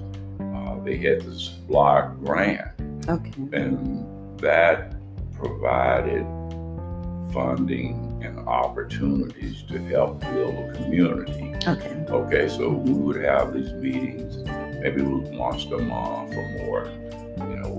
uh, 0.56 0.84
they 0.84 0.98
had 0.98 1.22
this 1.22 1.50
block 1.68 2.20
grant. 2.20 2.70
Okay. 3.08 3.32
And 3.54 4.40
that 4.40 4.96
provided 5.34 6.26
funding 7.34 8.22
and 8.24 8.40
opportunities 8.48 9.64
to 9.64 9.80
help 9.86 10.20
build 10.22 10.54
a 10.54 10.74
community. 10.74 11.56
Okay. 11.68 12.06
Okay, 12.10 12.50
so 12.50 12.70
we 12.70 12.94
would 12.94 13.22
have 13.24 13.54
these 13.54 13.72
meetings, 13.74 14.38
maybe 14.82 15.02
once 15.02 15.66
a 15.66 15.78
month 15.78 16.34
or 16.34 16.50
more. 16.58 16.86
You 17.38 17.56
know, 17.56 17.70
we 17.70 17.79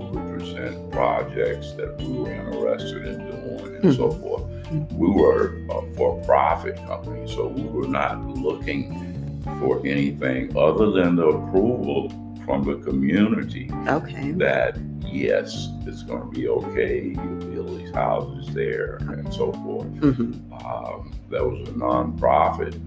projects 1.01 1.71
that 1.71 1.97
we 1.97 2.19
were 2.19 2.31
interested 2.31 3.07
in 3.07 3.17
doing 3.25 3.75
and 3.75 3.83
mm-hmm. 3.83 3.91
so 3.93 4.11
forth. 4.11 4.45
We 4.91 5.09
were 5.09 5.57
a 5.71 5.95
for-profit 5.95 6.75
company, 6.85 7.27
so 7.27 7.47
we 7.47 7.63
were 7.63 7.87
not 7.87 8.23
looking 8.37 9.41
for 9.59 9.79
anything 9.83 10.55
other 10.55 10.91
than 10.91 11.15
the 11.15 11.25
approval 11.25 12.09
from 12.45 12.65
the 12.65 12.75
community. 12.85 13.71
Okay. 13.87 14.31
That 14.33 14.77
yes, 15.03 15.69
it's 15.87 16.03
going 16.03 16.21
to 16.21 16.39
be 16.39 16.47
okay. 16.47 17.05
You 17.07 17.29
build 17.51 17.79
these 17.79 17.95
houses 17.95 18.53
there 18.53 18.97
and 18.97 19.33
so 19.33 19.51
forth. 19.53 19.87
Mm-hmm. 19.93 20.53
Um, 20.53 21.11
there 21.31 21.47
was 21.47 21.67
a 21.67 21.71
nonprofit 21.71 22.79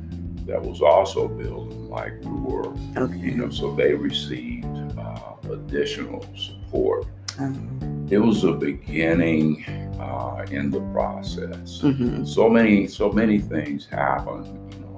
that 0.46 0.62
was 0.62 0.80
also 0.80 1.26
building 1.26 1.90
like 1.90 2.12
we 2.22 2.30
were. 2.30 2.72
Okay. 2.96 3.18
You 3.18 3.34
know, 3.38 3.50
so 3.50 3.74
they 3.74 3.92
received 3.94 4.66
uh, 4.96 5.32
additional 5.50 6.24
support. 6.36 7.06
Um, 7.40 7.93
it 8.10 8.18
was 8.18 8.44
a 8.44 8.52
beginning 8.52 9.64
uh, 9.98 10.44
in 10.50 10.70
the 10.70 10.80
process. 10.92 11.80
Mm-hmm. 11.82 12.24
So 12.24 12.48
many, 12.48 12.86
so 12.86 13.10
many 13.10 13.38
things 13.38 13.86
happened. 13.86 14.46
You 14.74 14.80
know, 14.80 14.96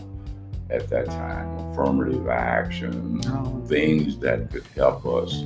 at 0.71 0.89
that 0.89 1.07
time, 1.07 1.57
affirmative 1.71 2.29
action, 2.29 3.21
oh. 3.27 3.65
things 3.67 4.19
that 4.19 4.51
could 4.51 4.67
help 4.75 5.07
us 5.07 5.45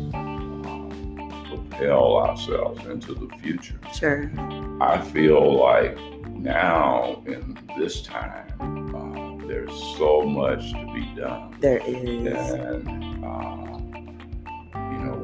propel 1.48 2.16
ourselves 2.16 2.84
into 2.86 3.14
the 3.14 3.28
future. 3.38 3.78
Sure. 3.94 4.30
I 4.80 5.00
feel 5.12 5.58
like 5.58 5.98
now 6.30 7.22
in 7.26 7.58
this 7.76 8.02
time, 8.02 8.46
uh, 8.94 9.46
there's 9.46 9.72
so 9.98 10.22
much 10.22 10.72
to 10.72 10.92
be 10.94 11.04
done. 11.20 11.56
There 11.60 11.82
is. 11.86 12.52
And, 12.52 13.24
uh, 13.24 13.69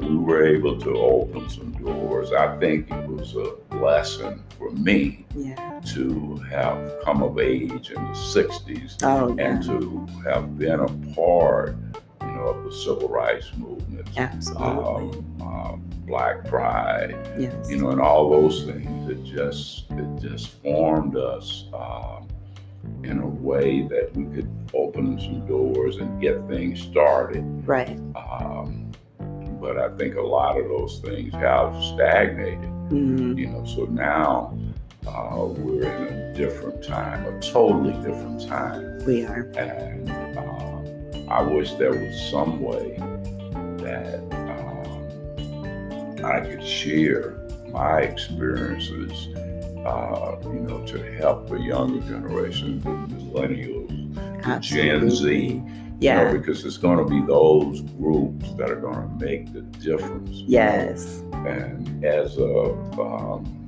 we 0.07 0.17
were 0.17 0.47
able 0.47 0.79
to 0.79 0.97
open 0.97 1.49
some 1.49 1.73
doors. 1.73 2.33
I 2.33 2.57
think 2.59 2.91
it 2.91 3.07
was 3.07 3.35
a 3.35 3.75
lesson 3.77 4.43
for 4.59 4.71
me 4.71 5.27
yeah. 5.35 5.81
to 5.95 6.37
have 6.51 7.03
come 7.05 7.23
of 7.23 7.39
age 7.39 7.91
in 7.91 8.03
the 8.03 8.13
60s 8.13 8.97
oh, 9.03 9.37
and 9.39 9.63
to 9.65 10.07
have 10.25 10.59
been 10.59 10.81
a 10.81 10.89
part 11.15 11.77
you 12.23 12.27
know, 12.29 12.49
of 12.49 12.65
the 12.65 12.73
civil 12.73 13.09
rights 13.09 13.53
movement. 13.57 14.09
Absolutely. 14.17 15.21
Um, 15.41 15.43
um, 15.43 15.91
Black 16.07 16.45
Pride, 16.45 17.17
yes. 17.39 17.69
you 17.69 17.79
know, 17.79 17.91
and 17.91 18.01
all 18.01 18.31
those 18.31 18.65
things. 18.65 19.11
It 19.11 19.25
just 19.25 19.91
it 19.91 20.21
just 20.21 20.63
formed 20.63 21.17
us 21.17 21.65
uh, 21.73 22.21
in 23.03 23.19
a 23.19 23.27
way 23.27 23.83
that 23.83 24.17
we 24.17 24.25
could 24.35 24.49
open 24.73 25.19
some 25.19 25.47
doors 25.47 25.97
and 25.97 26.21
get 26.21 26.47
things 26.49 26.81
started. 26.81 27.43
Right. 27.67 27.99
Um, 28.15 28.86
but 29.67 29.79
I 29.79 29.89
think 29.97 30.15
a 30.15 30.23
lot 30.23 30.57
of 30.57 30.69
those 30.69 31.01
things 31.01 31.35
have 31.35 31.75
stagnated. 31.83 32.71
Mm-hmm. 32.89 33.37
You 33.37 33.47
know, 33.49 33.65
so 33.65 33.87
now 33.87 34.57
uh, 35.09 35.45
we're 35.45 35.83
in 35.83 36.13
a 36.13 36.35
different 36.35 36.85
time, 36.85 37.27
a 37.27 37.41
totally 37.41 37.95
different 37.95 38.47
time. 38.47 39.05
We 39.05 39.27
are. 39.27 39.41
And 39.59 40.09
uh, 40.39 41.33
I 41.33 41.43
wish 41.43 41.73
there 41.73 41.91
was 41.91 42.31
some 42.31 42.61
way 42.61 42.97
that 43.83 44.23
I 46.25 46.41
could 46.41 46.65
share 46.65 47.37
my 47.71 48.03
experiences, 48.03 49.11
uh, 49.85 50.37
you 50.45 50.61
know, 50.61 50.87
to 50.87 51.13
help 51.19 51.49
the 51.49 51.57
younger 51.57 52.07
generation, 52.07 52.81
the 52.83 52.91
millennials, 52.91 54.15
the 54.45 54.59
Gen 54.61 55.11
Z. 55.11 55.61
Yeah. 55.99 56.19
You 56.19 56.25
know, 56.27 56.39
because 56.39 56.65
it's 56.65 56.77
going 56.77 56.99
to 56.99 57.05
be 57.05 57.21
those 57.27 57.81
groups 57.81 58.53
that 58.55 58.71
are 58.71 58.81
going 58.81 58.95
to 58.95 59.25
make 59.25 59.53
the 59.53 59.63
difference. 59.63 60.31
Yes. 60.47 61.23
And 61.33 62.05
as 62.05 62.37
a 62.39 62.73
um, 63.01 63.67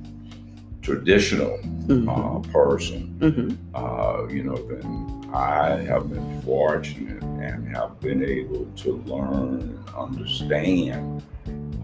traditional 0.81 1.57
mm-hmm. 1.59 2.09
uh, 2.09 2.39
person, 2.51 3.15
mm-hmm. 3.19 3.75
uh, 3.75 4.27
you 4.27 4.43
know, 4.43 4.55
then 4.55 5.31
I 5.33 5.81
have 5.83 6.09
been 6.09 6.41
fortunate 6.41 7.21
and 7.23 7.67
have 7.75 7.99
been 7.99 8.23
able 8.23 8.65
to 8.65 8.97
learn 9.05 9.61
and 9.61 9.89
understand 9.95 11.23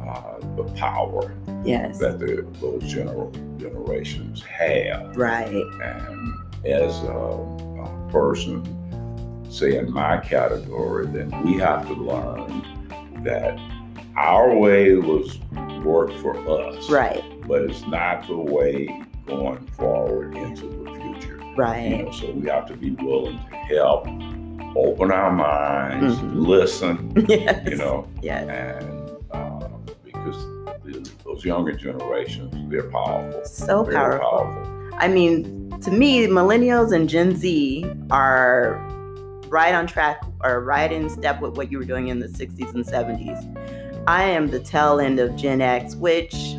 uh, 0.02 0.40
the 0.56 0.64
power 0.76 1.36
yes. 1.64 1.98
that 2.00 2.20
the, 2.20 2.48
those 2.60 2.92
general 2.92 3.32
generations 3.58 4.44
have. 4.44 5.16
Right. 5.16 5.54
And 5.82 6.34
as 6.66 7.04
a, 7.04 7.10
a, 7.10 8.10
person, 8.12 8.64
say 9.56 9.78
in 9.78 9.92
my 9.92 10.18
category, 10.18 11.08
then 11.08 11.32
we 11.44 11.54
have 11.54 11.88
to 11.88 11.94
learn 11.94 13.24
that 13.24 13.58
our 14.18 14.56
way 14.56 14.96
was 14.96 15.40
worked 15.84 16.18
for 16.20 16.36
us. 16.48 16.90
Right. 16.90 17.24
But 17.48 17.64
it's 17.64 17.86
not 17.88 18.28
the 18.28 18.38
way 18.38 19.04
going 19.26 19.66
forward 19.68 20.36
into 20.36 20.68
the 20.68 20.92
future. 21.00 21.40
Right. 21.56 21.90
You 21.90 22.04
know, 22.04 22.12
so 22.12 22.32
we 22.32 22.50
have 22.50 22.66
to 22.68 22.76
be 22.76 22.92
willing 22.92 23.40
to 23.50 23.56
help, 23.56 24.08
open 24.76 25.12
our 25.12 25.32
minds, 25.32 26.18
mm-hmm. 26.18 26.40
listen. 26.40 27.14
Yes. 27.30 27.70
You 27.70 27.78
know. 27.78 28.08
Yes. 28.22 28.48
And 28.50 29.06
because 30.04 30.46
those 31.24 31.46
younger 31.46 31.72
generations, 31.72 32.54
they're 32.70 32.90
powerful. 32.90 33.44
So 33.46 33.86
powerful. 33.86 34.20
powerful. 34.20 34.90
I 34.98 35.08
mean, 35.08 35.80
to 35.82 35.92
me, 35.92 36.28
millennials 36.28 36.94
and 36.94 37.10
Gen 37.10 37.36
Z 37.36 37.86
are 38.12 38.80
right 39.48 39.74
on 39.74 39.88
track 39.88 40.22
or 40.44 40.62
right 40.62 40.92
in 40.92 41.10
step 41.10 41.42
with 41.42 41.58
what 41.58 41.72
you 41.72 41.78
were 41.78 41.86
doing 41.86 42.10
in 42.10 42.20
the 42.20 42.28
60s 42.28 42.74
and 42.74 42.86
70s. 42.86 44.04
I 44.08 44.24
am 44.24 44.48
the 44.48 44.60
tail 44.60 45.00
end 45.00 45.20
of 45.20 45.36
Gen 45.36 45.62
X, 45.62 45.96
which 45.96 46.56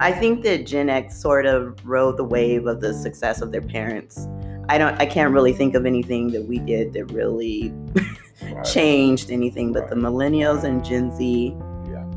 I 0.00 0.12
think 0.12 0.42
that 0.42 0.66
Gen 0.66 0.90
X 0.90 1.16
sort 1.16 1.46
of 1.46 1.78
rode 1.86 2.16
the 2.16 2.24
wave 2.24 2.66
of 2.66 2.80
the 2.80 2.92
success 2.92 3.40
of 3.40 3.52
their 3.52 3.62
parents. 3.62 4.26
I 4.68 4.78
don't 4.78 4.98
I 5.00 5.06
can't 5.06 5.32
really 5.32 5.52
think 5.52 5.74
of 5.74 5.86
anything 5.86 6.30
that 6.32 6.46
we 6.46 6.58
did 6.58 6.94
that 6.94 7.06
really 7.06 7.72
right. 8.42 8.64
changed 8.64 9.30
anything, 9.30 9.72
but 9.72 9.82
right. 9.82 9.90
the 9.90 9.96
millennials 9.96 10.64
and 10.64 10.84
Gen 10.84 11.14
Z 11.14 11.54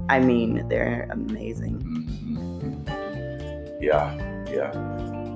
I 0.10 0.20
mean, 0.20 0.68
they're 0.70 1.08
amazing. 1.12 1.80
Mm-hmm. 1.80 2.88
Yeah, 3.84 4.16
yeah. 4.50 4.72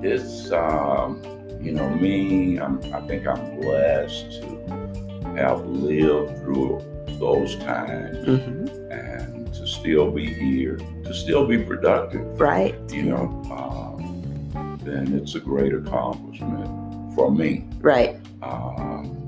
It's 0.02 0.50
um, 0.50 1.20
you 1.62 1.72
know 1.72 1.88
me. 1.90 2.58
I'm, 2.58 2.78
I 2.92 3.00
think 3.06 3.26
I'm 3.26 3.60
blessed 3.60 4.42
to 4.42 5.34
have 5.36 5.64
lived 5.66 6.38
through 6.38 6.84
those 7.18 7.56
times 7.56 8.26
mm-hmm. 8.26 8.92
and 8.92 9.52
to 9.54 9.66
still 9.66 10.10
be 10.10 10.26
here, 10.26 10.76
to 10.76 11.14
still 11.14 11.46
be 11.46 11.58
productive. 11.58 12.40
Right. 12.40 12.74
You 12.90 13.04
know, 13.04 13.42
um, 13.50 14.78
then 14.82 15.14
it's 15.14 15.34
a 15.36 15.40
great 15.40 15.72
accomplishment 15.72 17.14
for 17.14 17.30
me. 17.30 17.66
Right. 17.78 18.16
Um, 18.42 19.18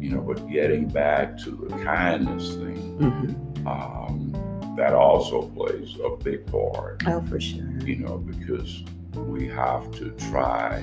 you 0.00 0.10
know, 0.10 0.20
but 0.20 0.48
getting 0.50 0.88
back 0.88 1.38
to 1.38 1.50
the 1.50 1.68
kindness 1.84 2.54
thing. 2.54 2.98
Mm-hmm. 2.98 3.66
Um, 3.66 4.32
that 4.76 4.94
also 4.94 5.42
plays 5.42 5.96
a 6.02 6.16
big 6.16 6.46
part. 6.46 7.02
Oh, 7.06 7.20
for 7.22 7.38
sure. 7.38 7.78
You 7.84 7.96
know, 7.96 8.18
because 8.18 8.82
we 9.14 9.46
have 9.48 9.90
to 9.92 10.10
try 10.30 10.82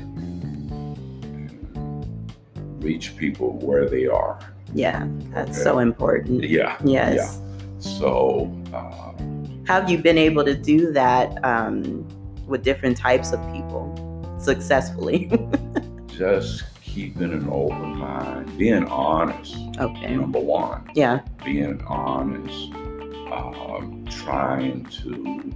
reach 2.79 3.15
people 3.17 3.57
where 3.59 3.87
they 3.87 4.07
are. 4.07 4.39
Yeah, 4.73 5.07
that's 5.31 5.51
okay? 5.51 5.63
so 5.63 5.79
important. 5.79 6.43
Yeah. 6.43 6.77
Yes. 6.83 7.15
Yeah. 7.15 7.79
So, 7.79 8.51
uh, 8.73 9.13
have 9.67 9.89
you 9.89 9.97
been 9.97 10.17
able 10.17 10.43
to 10.45 10.55
do 10.55 10.91
that 10.93 11.43
um, 11.45 12.07
with 12.47 12.63
different 12.63 12.97
types 12.97 13.31
of 13.31 13.39
people 13.53 13.95
successfully? 14.39 15.31
just 16.07 16.63
keeping 16.81 17.31
an 17.31 17.47
open 17.49 17.97
mind, 17.97 18.57
being 18.57 18.85
honest. 18.85 19.55
Okay. 19.79 20.15
Number 20.15 20.39
one. 20.39 20.89
Yeah. 20.93 21.21
Being 21.43 21.81
honest 21.83 22.73
um, 23.31 24.05
trying 24.09 24.85
to 24.85 25.53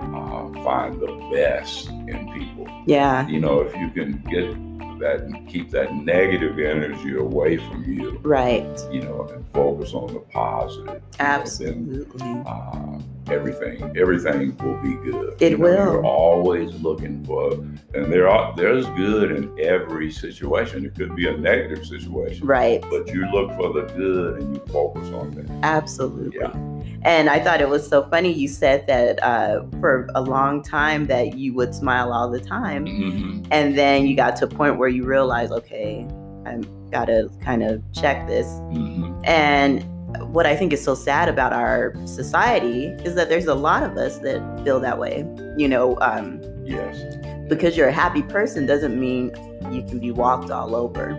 uh, 0.00 0.64
find 0.64 1.00
the 1.00 1.30
best 1.32 1.88
in 1.88 2.30
people. 2.32 2.68
Yeah. 2.86 3.26
You 3.28 3.40
know, 3.40 3.60
if 3.60 3.74
you 3.76 3.90
can 3.90 4.22
get 4.30 4.56
that 5.02 5.20
and 5.20 5.46
keep 5.48 5.70
that 5.70 5.94
negative 5.94 6.58
energy 6.58 7.16
away 7.16 7.58
from 7.58 7.84
you. 7.84 8.18
Right. 8.22 8.66
You 8.90 9.02
know, 9.02 9.28
and 9.28 9.46
focus 9.52 9.92
on 9.92 10.12
the 10.14 10.20
positive. 10.20 11.02
Absolutely. 11.18 12.18
Know, 12.18 12.42
then, 12.44 12.46
uh, 12.46 13.32
everything, 13.32 13.96
everything 13.96 14.56
will 14.58 14.80
be 14.80 14.94
good. 15.10 15.36
It 15.40 15.52
you 15.52 15.58
know, 15.58 15.64
will. 15.64 15.74
You're 15.74 16.04
always 16.04 16.74
looking 16.80 17.24
for, 17.24 17.52
and 17.52 18.12
there 18.12 18.28
are 18.28 18.54
there's 18.56 18.86
good 18.90 19.32
in 19.32 19.58
every 19.60 20.10
situation. 20.10 20.84
It 20.84 20.94
could 20.94 21.14
be 21.14 21.28
a 21.28 21.36
negative 21.36 21.84
situation, 21.86 22.46
right? 22.46 22.82
But 22.90 23.08
you 23.08 23.26
look 23.30 23.50
for 23.56 23.72
the 23.72 23.92
good 23.94 24.40
and 24.40 24.56
you 24.56 24.62
focus 24.66 25.08
on 25.08 25.32
that. 25.32 25.50
Absolutely. 25.62 26.38
Yeah. 26.40 26.71
And 27.04 27.28
I 27.28 27.40
thought 27.40 27.60
it 27.60 27.68
was 27.68 27.88
so 27.88 28.08
funny. 28.08 28.32
You 28.32 28.48
said 28.48 28.86
that 28.86 29.22
uh, 29.22 29.64
for 29.80 30.08
a 30.14 30.22
long 30.22 30.62
time 30.62 31.06
that 31.06 31.36
you 31.36 31.52
would 31.54 31.74
smile 31.74 32.12
all 32.12 32.30
the 32.30 32.40
time, 32.40 32.86
mm-hmm. 32.86 33.44
and 33.50 33.76
then 33.76 34.06
you 34.06 34.14
got 34.14 34.36
to 34.36 34.44
a 34.44 34.48
point 34.48 34.78
where 34.78 34.88
you 34.88 35.04
realized, 35.04 35.52
okay, 35.52 36.06
I've 36.46 36.66
got 36.90 37.06
to 37.06 37.28
kind 37.40 37.64
of 37.64 37.82
check 37.92 38.28
this. 38.28 38.46
Mm-hmm. 38.46 39.20
And 39.24 39.84
what 40.32 40.46
I 40.46 40.54
think 40.54 40.72
is 40.72 40.82
so 40.82 40.94
sad 40.94 41.28
about 41.28 41.52
our 41.52 41.94
society 42.06 42.86
is 43.04 43.14
that 43.14 43.28
there's 43.28 43.46
a 43.46 43.54
lot 43.54 43.82
of 43.82 43.96
us 43.96 44.18
that 44.18 44.62
feel 44.64 44.78
that 44.80 44.98
way. 44.98 45.26
You 45.56 45.68
know, 45.68 45.98
um, 46.00 46.40
yes, 46.64 47.16
because 47.48 47.76
you're 47.76 47.88
a 47.88 47.92
happy 47.92 48.22
person 48.22 48.66
doesn't 48.66 48.98
mean 48.98 49.32
you 49.70 49.82
can 49.82 49.98
be 49.98 50.10
walked 50.10 50.50
all 50.50 50.76
over, 50.76 51.18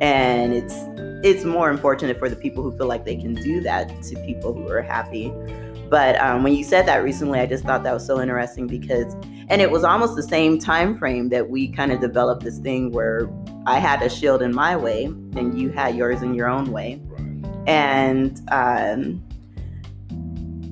and 0.00 0.54
it's 0.54 0.74
it's 1.24 1.44
more 1.44 1.70
unfortunate 1.70 2.18
for 2.18 2.28
the 2.28 2.36
people 2.36 2.62
who 2.62 2.76
feel 2.76 2.86
like 2.86 3.04
they 3.04 3.16
can 3.16 3.34
do 3.34 3.60
that 3.60 4.02
to 4.02 4.14
people 4.24 4.54
who 4.54 4.68
are 4.68 4.82
happy. 4.82 5.32
But 5.90 6.20
um, 6.20 6.42
when 6.42 6.54
you 6.54 6.62
said 6.62 6.86
that 6.86 7.02
recently, 7.02 7.40
I 7.40 7.46
just 7.46 7.64
thought 7.64 7.82
that 7.82 7.92
was 7.92 8.06
so 8.06 8.20
interesting 8.20 8.66
because, 8.66 9.14
and 9.48 9.60
it 9.60 9.70
was 9.70 9.84
almost 9.84 10.16
the 10.16 10.22
same 10.22 10.58
time 10.58 10.96
frame 10.96 11.30
that 11.30 11.48
we 11.48 11.68
kind 11.68 11.92
of 11.92 12.00
developed 12.00 12.44
this 12.44 12.58
thing 12.58 12.92
where 12.92 13.28
I 13.66 13.78
had 13.78 14.02
a 14.02 14.10
shield 14.10 14.42
in 14.42 14.54
my 14.54 14.76
way 14.76 15.06
and 15.06 15.58
you 15.58 15.70
had 15.70 15.96
yours 15.96 16.22
in 16.22 16.34
your 16.34 16.48
own 16.48 16.70
way. 16.70 17.00
And 17.66 18.40
um, 18.52 19.24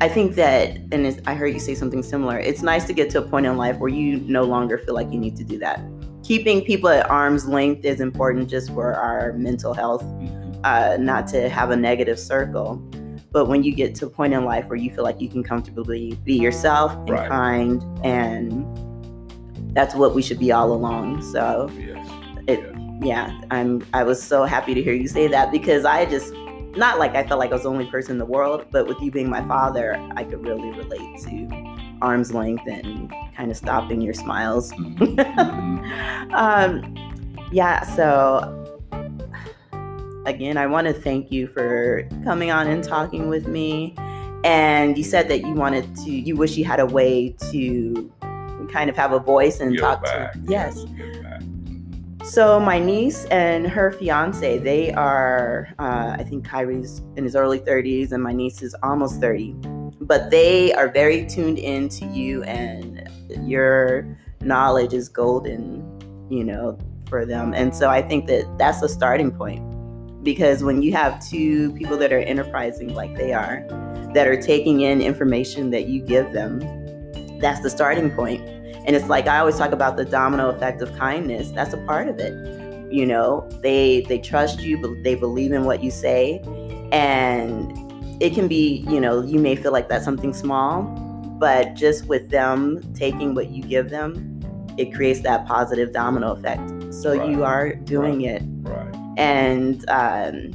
I 0.00 0.08
think 0.08 0.34
that, 0.34 0.76
and 0.92 1.20
I 1.26 1.34
heard 1.34 1.54
you 1.54 1.60
say 1.60 1.74
something 1.74 2.02
similar. 2.02 2.38
It's 2.38 2.62
nice 2.62 2.86
to 2.86 2.92
get 2.92 3.10
to 3.10 3.18
a 3.18 3.22
point 3.22 3.46
in 3.46 3.56
life 3.56 3.78
where 3.78 3.90
you 3.90 4.18
no 4.20 4.42
longer 4.42 4.78
feel 4.78 4.94
like 4.94 5.10
you 5.10 5.18
need 5.18 5.36
to 5.36 5.44
do 5.44 5.58
that. 5.58 5.80
Keeping 6.26 6.64
people 6.64 6.88
at 6.88 7.08
arm's 7.08 7.46
length 7.46 7.84
is 7.84 8.00
important 8.00 8.50
just 8.50 8.72
for 8.72 8.92
our 8.94 9.32
mental 9.34 9.72
health, 9.72 10.02
mm-hmm. 10.02 10.60
uh, 10.64 10.96
not 10.98 11.28
to 11.28 11.48
have 11.48 11.70
a 11.70 11.76
negative 11.76 12.18
circle. 12.18 12.78
But 13.30 13.46
when 13.46 13.62
you 13.62 13.72
get 13.72 13.94
to 13.96 14.06
a 14.06 14.10
point 14.10 14.34
in 14.34 14.44
life 14.44 14.66
where 14.66 14.76
you 14.76 14.90
feel 14.90 15.04
like 15.04 15.20
you 15.20 15.28
can 15.28 15.44
comfortably 15.44 16.18
be 16.24 16.34
yourself 16.34 16.90
and 16.94 17.10
right. 17.10 17.28
kind, 17.28 17.80
and 18.04 18.66
that's 19.72 19.94
what 19.94 20.16
we 20.16 20.22
should 20.22 20.40
be 20.40 20.50
all 20.50 20.72
along. 20.72 21.22
So, 21.22 21.70
yes. 21.78 22.10
it, 22.48 22.58
yes. 22.58 22.76
yeah, 23.02 23.40
I'm. 23.52 23.86
I 23.94 24.02
was 24.02 24.20
so 24.20 24.42
happy 24.46 24.74
to 24.74 24.82
hear 24.82 24.94
you 24.94 25.06
say 25.06 25.28
that 25.28 25.52
because 25.52 25.84
I 25.84 26.06
just 26.06 26.34
not 26.76 26.98
like 26.98 27.14
I 27.14 27.24
felt 27.24 27.38
like 27.38 27.50
I 27.50 27.54
was 27.54 27.62
the 27.62 27.70
only 27.70 27.86
person 27.86 28.12
in 28.12 28.18
the 28.18 28.26
world, 28.26 28.66
but 28.72 28.88
with 28.88 29.00
you 29.00 29.12
being 29.12 29.30
my 29.30 29.46
father, 29.46 29.94
I 30.16 30.24
could 30.24 30.42
really 30.42 30.70
relate 30.70 31.20
to 31.22 31.85
arm's 32.02 32.32
length 32.32 32.66
and 32.66 33.12
kind 33.36 33.50
of 33.50 33.56
stopping 33.56 34.00
your 34.00 34.14
smiles. 34.14 34.72
Mm-hmm. 34.72 36.30
um, 36.34 36.94
yeah, 37.52 37.82
so 37.82 38.66
again, 40.26 40.56
I 40.56 40.66
want 40.66 40.86
to 40.86 40.92
thank 40.92 41.30
you 41.30 41.46
for 41.46 42.08
coming 42.24 42.50
on 42.50 42.66
and 42.66 42.82
talking 42.82 43.28
with 43.28 43.46
me. 43.46 43.94
And 44.44 44.96
you 44.98 45.04
said 45.04 45.28
that 45.28 45.40
you 45.40 45.52
wanted 45.54 45.96
to, 45.96 46.10
you 46.10 46.36
wish 46.36 46.56
you 46.56 46.64
had 46.64 46.80
a 46.80 46.86
way 46.86 47.34
to 47.50 48.12
kind 48.70 48.90
of 48.90 48.96
have 48.96 49.12
a 49.12 49.18
voice 49.18 49.60
and 49.60 49.76
talk 49.78 50.04
back. 50.04 50.32
to. 50.32 50.40
Yes. 50.46 50.84
So 52.24 52.58
my 52.58 52.80
niece 52.80 53.24
and 53.26 53.68
her 53.68 53.92
fiance, 53.92 54.58
they 54.58 54.92
are, 54.92 55.68
uh, 55.78 56.16
I 56.18 56.24
think 56.24 56.44
Kyrie's 56.44 57.00
in 57.14 57.22
his 57.22 57.36
early 57.36 57.60
30s 57.60 58.10
and 58.10 58.22
my 58.22 58.32
niece 58.32 58.62
is 58.62 58.74
almost 58.82 59.20
30. 59.20 59.54
But 60.06 60.30
they 60.30 60.72
are 60.72 60.88
very 60.88 61.26
tuned 61.26 61.58
in 61.58 61.88
to 61.90 62.06
you 62.06 62.42
and 62.44 63.08
your 63.42 64.16
knowledge 64.40 64.92
is 64.92 65.08
golden, 65.08 65.82
you 66.30 66.44
know, 66.44 66.78
for 67.08 67.26
them. 67.26 67.52
And 67.54 67.74
so 67.74 67.90
I 67.90 68.02
think 68.02 68.26
that 68.26 68.46
that's 68.58 68.82
a 68.82 68.88
starting 68.88 69.30
point 69.30 69.62
because 70.22 70.64
when 70.64 70.82
you 70.82 70.92
have 70.92 71.24
two 71.24 71.72
people 71.74 71.96
that 71.98 72.12
are 72.12 72.18
enterprising 72.18 72.94
like 72.94 73.16
they 73.16 73.32
are, 73.32 73.64
that 74.14 74.26
are 74.26 74.40
taking 74.40 74.80
in 74.80 75.00
information 75.00 75.70
that 75.70 75.86
you 75.86 76.00
give 76.00 76.32
them, 76.32 76.60
that's 77.38 77.60
the 77.60 77.70
starting 77.70 78.10
point. 78.10 78.40
And 78.86 78.94
it's 78.94 79.08
like 79.08 79.26
I 79.26 79.38
always 79.38 79.56
talk 79.56 79.72
about 79.72 79.96
the 79.96 80.04
domino 80.04 80.48
effect 80.50 80.82
of 80.82 80.96
kindness. 80.96 81.50
That's 81.50 81.74
a 81.74 81.78
part 81.78 82.08
of 82.08 82.18
it. 82.18 82.32
You 82.92 83.04
know, 83.04 83.48
they 83.62 84.02
they 84.02 84.18
trust 84.18 84.60
you, 84.60 84.78
but 84.78 85.02
they 85.02 85.16
believe 85.16 85.52
in 85.52 85.64
what 85.64 85.82
you 85.82 85.90
say, 85.90 86.40
and 86.92 87.76
it 88.20 88.34
can 88.34 88.48
be, 88.48 88.84
you 88.88 89.00
know, 89.00 89.22
you 89.22 89.38
may 89.38 89.56
feel 89.56 89.72
like 89.72 89.88
that's 89.88 90.04
something 90.04 90.32
small, 90.32 90.82
but 91.38 91.74
just 91.74 92.06
with 92.06 92.30
them 92.30 92.80
taking 92.94 93.34
what 93.34 93.50
you 93.50 93.62
give 93.62 93.90
them, 93.90 94.40
it 94.78 94.94
creates 94.94 95.20
that 95.20 95.46
positive 95.46 95.92
domino 95.92 96.32
effect. 96.32 96.94
So 96.94 97.16
right. 97.16 97.28
you 97.28 97.44
are 97.44 97.74
doing 97.74 98.22
right. 98.22 98.36
it. 98.36 98.42
Right. 98.62 99.18
And 99.18 99.88
um, 99.88 100.52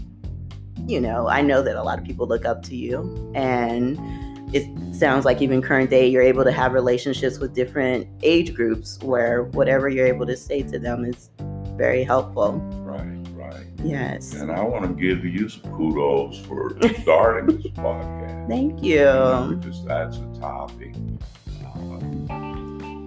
you 0.87 0.99
know, 0.99 1.27
I 1.27 1.41
know 1.41 1.61
that 1.61 1.75
a 1.75 1.83
lot 1.83 1.99
of 1.99 2.05
people 2.05 2.27
look 2.27 2.45
up 2.45 2.63
to 2.63 2.75
you 2.75 3.31
and 3.35 3.97
it 4.53 4.67
sounds 4.95 5.23
like 5.23 5.41
even 5.41 5.61
current 5.61 5.89
day 5.89 6.07
you're 6.07 6.21
able 6.21 6.43
to 6.43 6.51
have 6.51 6.73
relationships 6.73 7.39
with 7.39 7.53
different 7.53 8.07
age 8.21 8.53
groups 8.53 8.99
where 9.01 9.43
whatever 9.43 9.87
you're 9.87 10.07
able 10.07 10.25
to 10.25 10.35
say 10.35 10.61
to 10.63 10.77
them 10.77 11.05
is 11.05 11.29
very 11.77 12.03
helpful. 12.03 12.53
Right, 12.83 13.05
right. 13.05 13.20
Yes. 13.83 14.33
And 14.33 14.51
I 14.51 14.61
want 14.63 14.85
to 14.85 15.01
give 15.01 15.25
you 15.25 15.49
some 15.49 15.75
kudos 15.75 16.39
for 16.45 16.77
starting 17.01 17.57
this 17.57 17.67
podcast. 17.73 18.47
Thank 18.47 18.83
you. 18.83 19.57
because 19.57 19.83
that's 19.85 20.17
a 20.17 20.39
topic 20.39 20.95
uh, 21.65 21.99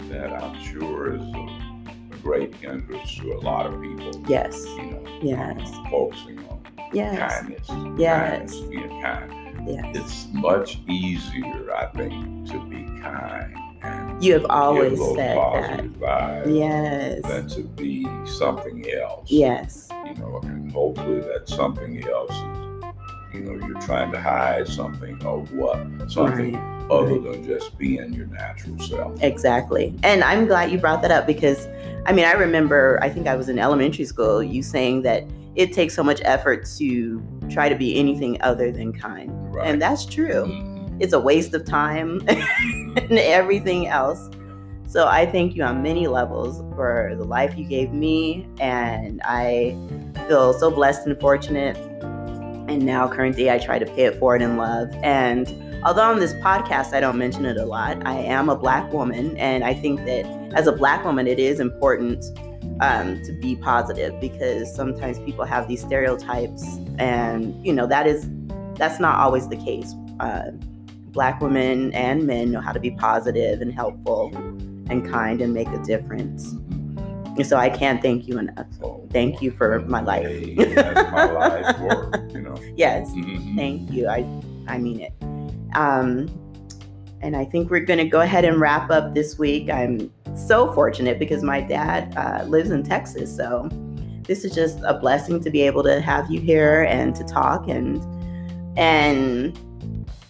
that 0.09 0.33
I'm 0.43 0.63
sure 0.65 1.15
is 1.15 1.23
a, 1.23 2.15
a, 2.15 2.17
great 2.23 2.55
interest 2.63 3.19
to 3.19 3.35
a 3.35 3.41
lot 3.41 3.67
of 3.67 3.81
people. 3.83 4.23
Yes. 4.29 4.65
You 4.67 4.91
know, 4.91 5.19
yes. 5.23 5.61
Uh, 5.61 5.91
focusing 5.91 6.39
on 6.49 6.67
yes. 6.93 7.33
kindness. 7.33 7.69
Yes. 7.99 8.53
Kindness, 8.53 8.61
being 8.61 9.03
kind 9.03 9.45
Yes. 9.67 9.97
It's 9.97 10.27
much 10.33 10.79
easier, 10.89 11.75
I 11.75 11.87
think, 11.87 12.51
to 12.51 12.59
be 12.67 12.85
kind 13.01 13.57
you 14.21 14.33
have 14.33 14.47
always 14.49 14.99
said 15.15 15.37
that. 16.01 16.47
Yes. 16.47 17.23
Than 17.23 17.49
to 17.49 17.63
be 17.63 18.07
something 18.27 18.89
else. 18.91 19.31
Yes. 19.31 19.89
You 20.14 20.20
know, 20.20 20.40
and 20.42 20.70
hopefully 20.70 21.20
that 21.20 21.48
something 21.48 22.07
else 22.07 22.31
is, 22.31 22.64
you 23.35 23.40
know, 23.40 23.66
you're 23.66 23.81
trying 23.81 24.12
to 24.12 24.20
hide 24.20 24.68
something 24.68 25.20
of 25.24 25.53
what? 25.53 25.79
Something 26.11 26.55
right. 26.55 26.90
other 26.90 27.18
right. 27.18 27.33
than 27.33 27.44
just 27.44 27.77
being 27.77 28.12
your 28.12 28.27
natural 28.27 28.79
self. 28.79 29.20
Exactly. 29.22 29.94
And 30.03 30.22
I'm 30.22 30.46
glad 30.46 30.70
you 30.70 30.79
brought 30.79 31.03
that 31.03 31.11
up 31.11 31.27
because, 31.27 31.66
I 32.07 32.12
mean, 32.12 32.24
I 32.24 32.33
remember, 32.33 32.98
I 33.03 33.09
think 33.09 33.27
I 33.27 33.35
was 33.35 33.48
in 33.48 33.59
elementary 33.59 34.05
school, 34.05 34.42
you 34.42 34.62
saying 34.62 35.03
that 35.03 35.24
it 35.57 35.72
takes 35.72 35.94
so 35.94 36.03
much 36.03 36.20
effort 36.24 36.66
to 36.79 37.22
try 37.50 37.68
to 37.68 37.74
be 37.74 37.98
anything 37.98 38.40
other 38.42 38.70
than 38.70 38.92
kind. 38.92 39.31
Right. 39.55 39.68
And 39.68 39.81
that's 39.81 40.05
true. 40.05 40.46
Mm-hmm. 40.46 40.98
It's 41.00 41.12
a 41.12 41.20
waste 41.20 41.55
of 41.55 41.64
time 41.64 42.20
and 42.29 43.18
everything 43.18 43.88
else. 43.88 44.31
So 44.95 45.09
I 45.09 45.27
thank 45.27 45.57
you 45.57 45.65
on 45.65 45.83
many 45.83 46.07
levels 46.07 46.63
for 46.77 47.17
the 47.19 47.25
life 47.25 47.59
you 47.59 47.65
gave 47.65 47.93
me. 47.93 48.47
And 48.61 49.21
I 49.25 49.77
feel 50.29 50.55
so 50.55 50.71
blessed 50.71 51.09
and 51.09 51.19
fortunate. 51.19 51.77
And 52.69 52.87
now, 52.87 53.09
currently, 53.09 53.51
I 53.51 53.59
try 53.59 53.81
to 53.81 53.87
pay 53.87 54.05
it 54.05 54.17
forward 54.21 54.41
in 54.41 54.57
love. 54.57 54.91
And 55.03 55.49
although 55.85 56.09
on 56.09 56.21
this 56.21 56.33
podcast 56.35 56.93
I 56.93 57.01
don't 57.01 57.19
mention 57.19 57.45
it 57.45 57.57
a 57.57 57.65
lot, 57.65 58.07
I 58.07 58.15
am 58.15 58.49
a 58.49 58.55
Black 58.55 58.93
woman. 58.93 59.37
And 59.37 59.65
I 59.65 59.75
think 59.75 59.99
that 60.05 60.27
as 60.55 60.69
a 60.69 60.73
Black 60.73 61.05
woman, 61.05 61.27
it 61.27 61.41
is 61.41 61.59
important 61.59 62.25
um, 62.81 63.21
to 63.25 63.33
be 63.33 63.57
positive 63.57 64.21
because 64.21 64.73
sometimes 64.73 65.19
people 65.19 65.45
have 65.45 65.67
these 65.67 65.81
stereotypes, 65.81 66.65
and 67.01 67.67
you 67.67 67.73
know 67.73 67.89
that 67.89 68.07
is 68.07 68.31
that's 68.75 69.01
not 69.01 69.19
always 69.19 69.49
the 69.49 69.57
case. 69.57 69.93
Uh, 70.21 70.53
black 71.09 71.41
women 71.41 71.93
and 71.95 72.27
men 72.27 72.51
know 72.51 72.61
how 72.61 72.73
to 72.73 72.81
be 72.81 72.91
positive 72.93 73.61
and 73.61 73.73
helpful 73.73 74.33
and 74.90 75.09
kind 75.09 75.40
and 75.40 75.53
make 75.53 75.68
a 75.68 75.83
difference. 75.83 76.53
And 76.53 77.47
so 77.47 77.57
I 77.57 77.68
can't 77.68 78.01
thank 78.01 78.29
you 78.29 78.38
enough. 78.38 78.66
Oh, 78.83 79.07
thank 79.11 79.42
you 79.42 79.51
for 79.51 79.81
my 79.81 80.01
life. 80.01 80.27
Hey, 80.27 80.55
my 80.55 81.25
life 81.25 81.81
work, 81.81 82.33
you 82.33 82.40
know. 82.40 82.55
Yes, 82.77 83.11
mm-hmm. 83.11 83.57
thank 83.57 83.90
you. 83.90 84.09
I 84.09 84.25
I 84.68 84.79
mean 84.79 85.01
it. 85.01 85.12
Um, 85.77 86.29
and 87.20 87.37
I 87.37 87.44
think 87.44 87.70
we're 87.70 87.81
going 87.81 87.99
to 87.99 88.05
go 88.05 88.20
ahead 88.20 88.44
and 88.44 88.61
wrap 88.61 88.90
up 88.90 89.14
this 89.14 89.38
week. 89.38 89.70
I'm 89.70 90.12
so 90.37 90.73
fortunate 90.75 91.18
because 91.18 91.42
my 91.42 91.61
dad 91.61 92.14
uh, 92.16 92.44
lives 92.44 92.70
in 92.70 92.83
Texas. 92.83 93.35
So 93.35 93.68
this 94.23 94.44
is 94.44 94.55
just 94.55 94.81
a 94.85 94.94
blessing 94.94 95.40
to 95.42 95.51
be 95.51 95.62
able 95.62 95.83
to 95.85 96.01
have 96.01 96.31
you 96.31 96.40
here 96.40 96.83
and 96.83 97.14
to 97.16 97.25
talk 97.25 97.68
and 97.68 98.03
and 98.77 99.59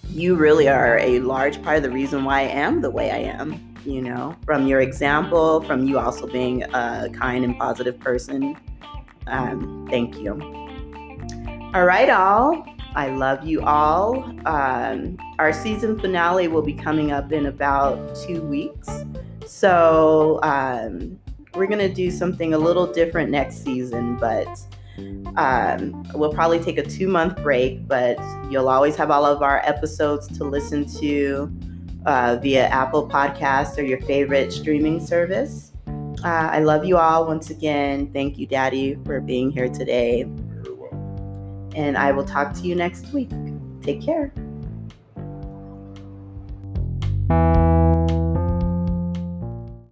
you 0.08 0.36
really 0.36 0.68
are 0.68 0.98
a 0.98 1.18
large 1.20 1.60
part 1.62 1.78
of 1.78 1.82
the 1.82 1.90
reason 1.90 2.24
why 2.24 2.40
I 2.40 2.48
am 2.48 2.82
the 2.82 2.90
way 2.90 3.10
I 3.10 3.18
am, 3.18 3.73
you 3.84 4.00
know, 4.02 4.36
from 4.44 4.66
your 4.66 4.80
example, 4.80 5.60
from 5.62 5.86
you 5.86 5.98
also 5.98 6.26
being 6.26 6.62
a 6.62 7.08
kind 7.12 7.44
and 7.44 7.58
positive 7.58 7.98
person. 8.00 8.56
Um, 9.26 9.86
thank 9.90 10.16
you. 10.18 10.32
All 11.74 11.84
right, 11.84 12.08
all. 12.10 12.66
I 12.94 13.08
love 13.08 13.44
you 13.44 13.62
all. 13.62 14.22
Um, 14.46 15.18
our 15.38 15.52
season 15.52 15.98
finale 15.98 16.48
will 16.48 16.62
be 16.62 16.74
coming 16.74 17.10
up 17.10 17.32
in 17.32 17.46
about 17.46 18.14
two 18.26 18.42
weeks. 18.42 18.88
So 19.46 20.40
um, 20.42 21.18
we're 21.54 21.66
going 21.66 21.86
to 21.86 21.92
do 21.92 22.10
something 22.10 22.54
a 22.54 22.58
little 22.58 22.86
different 22.86 23.30
next 23.30 23.64
season, 23.64 24.16
but 24.16 24.48
Um, 25.36 26.04
we'll 26.14 26.32
probably 26.32 26.60
take 26.60 26.78
a 26.78 26.84
two 26.84 27.08
month 27.08 27.42
break, 27.42 27.88
but 27.88 28.16
you'll 28.48 28.68
always 28.68 28.94
have 28.94 29.10
all 29.10 29.26
of 29.26 29.42
our 29.42 29.58
episodes 29.64 30.28
to 30.38 30.44
listen 30.44 30.86
to 31.00 31.50
uh, 32.06 32.38
via 32.40 32.66
Apple 32.66 33.08
Podcast 33.08 33.78
or 33.78 33.82
your 33.82 34.00
favorite 34.02 34.52
streaming 34.52 35.04
service. 35.04 35.72
Uh, 36.24 36.48
I 36.52 36.60
love 36.60 36.84
you 36.84 36.96
all 36.96 37.26
once 37.26 37.50
again. 37.50 38.10
Thank 38.12 38.38
you, 38.38 38.46
Daddy, 38.46 38.98
for 39.04 39.20
being 39.20 39.50
here 39.50 39.68
today. 39.68 40.22
And 41.74 41.98
I 41.98 42.12
will 42.12 42.24
talk 42.24 42.52
to 42.54 42.60
you 42.62 42.74
next 42.74 43.12
week. 43.12 43.30
Take 43.82 44.02
care. 44.02 44.32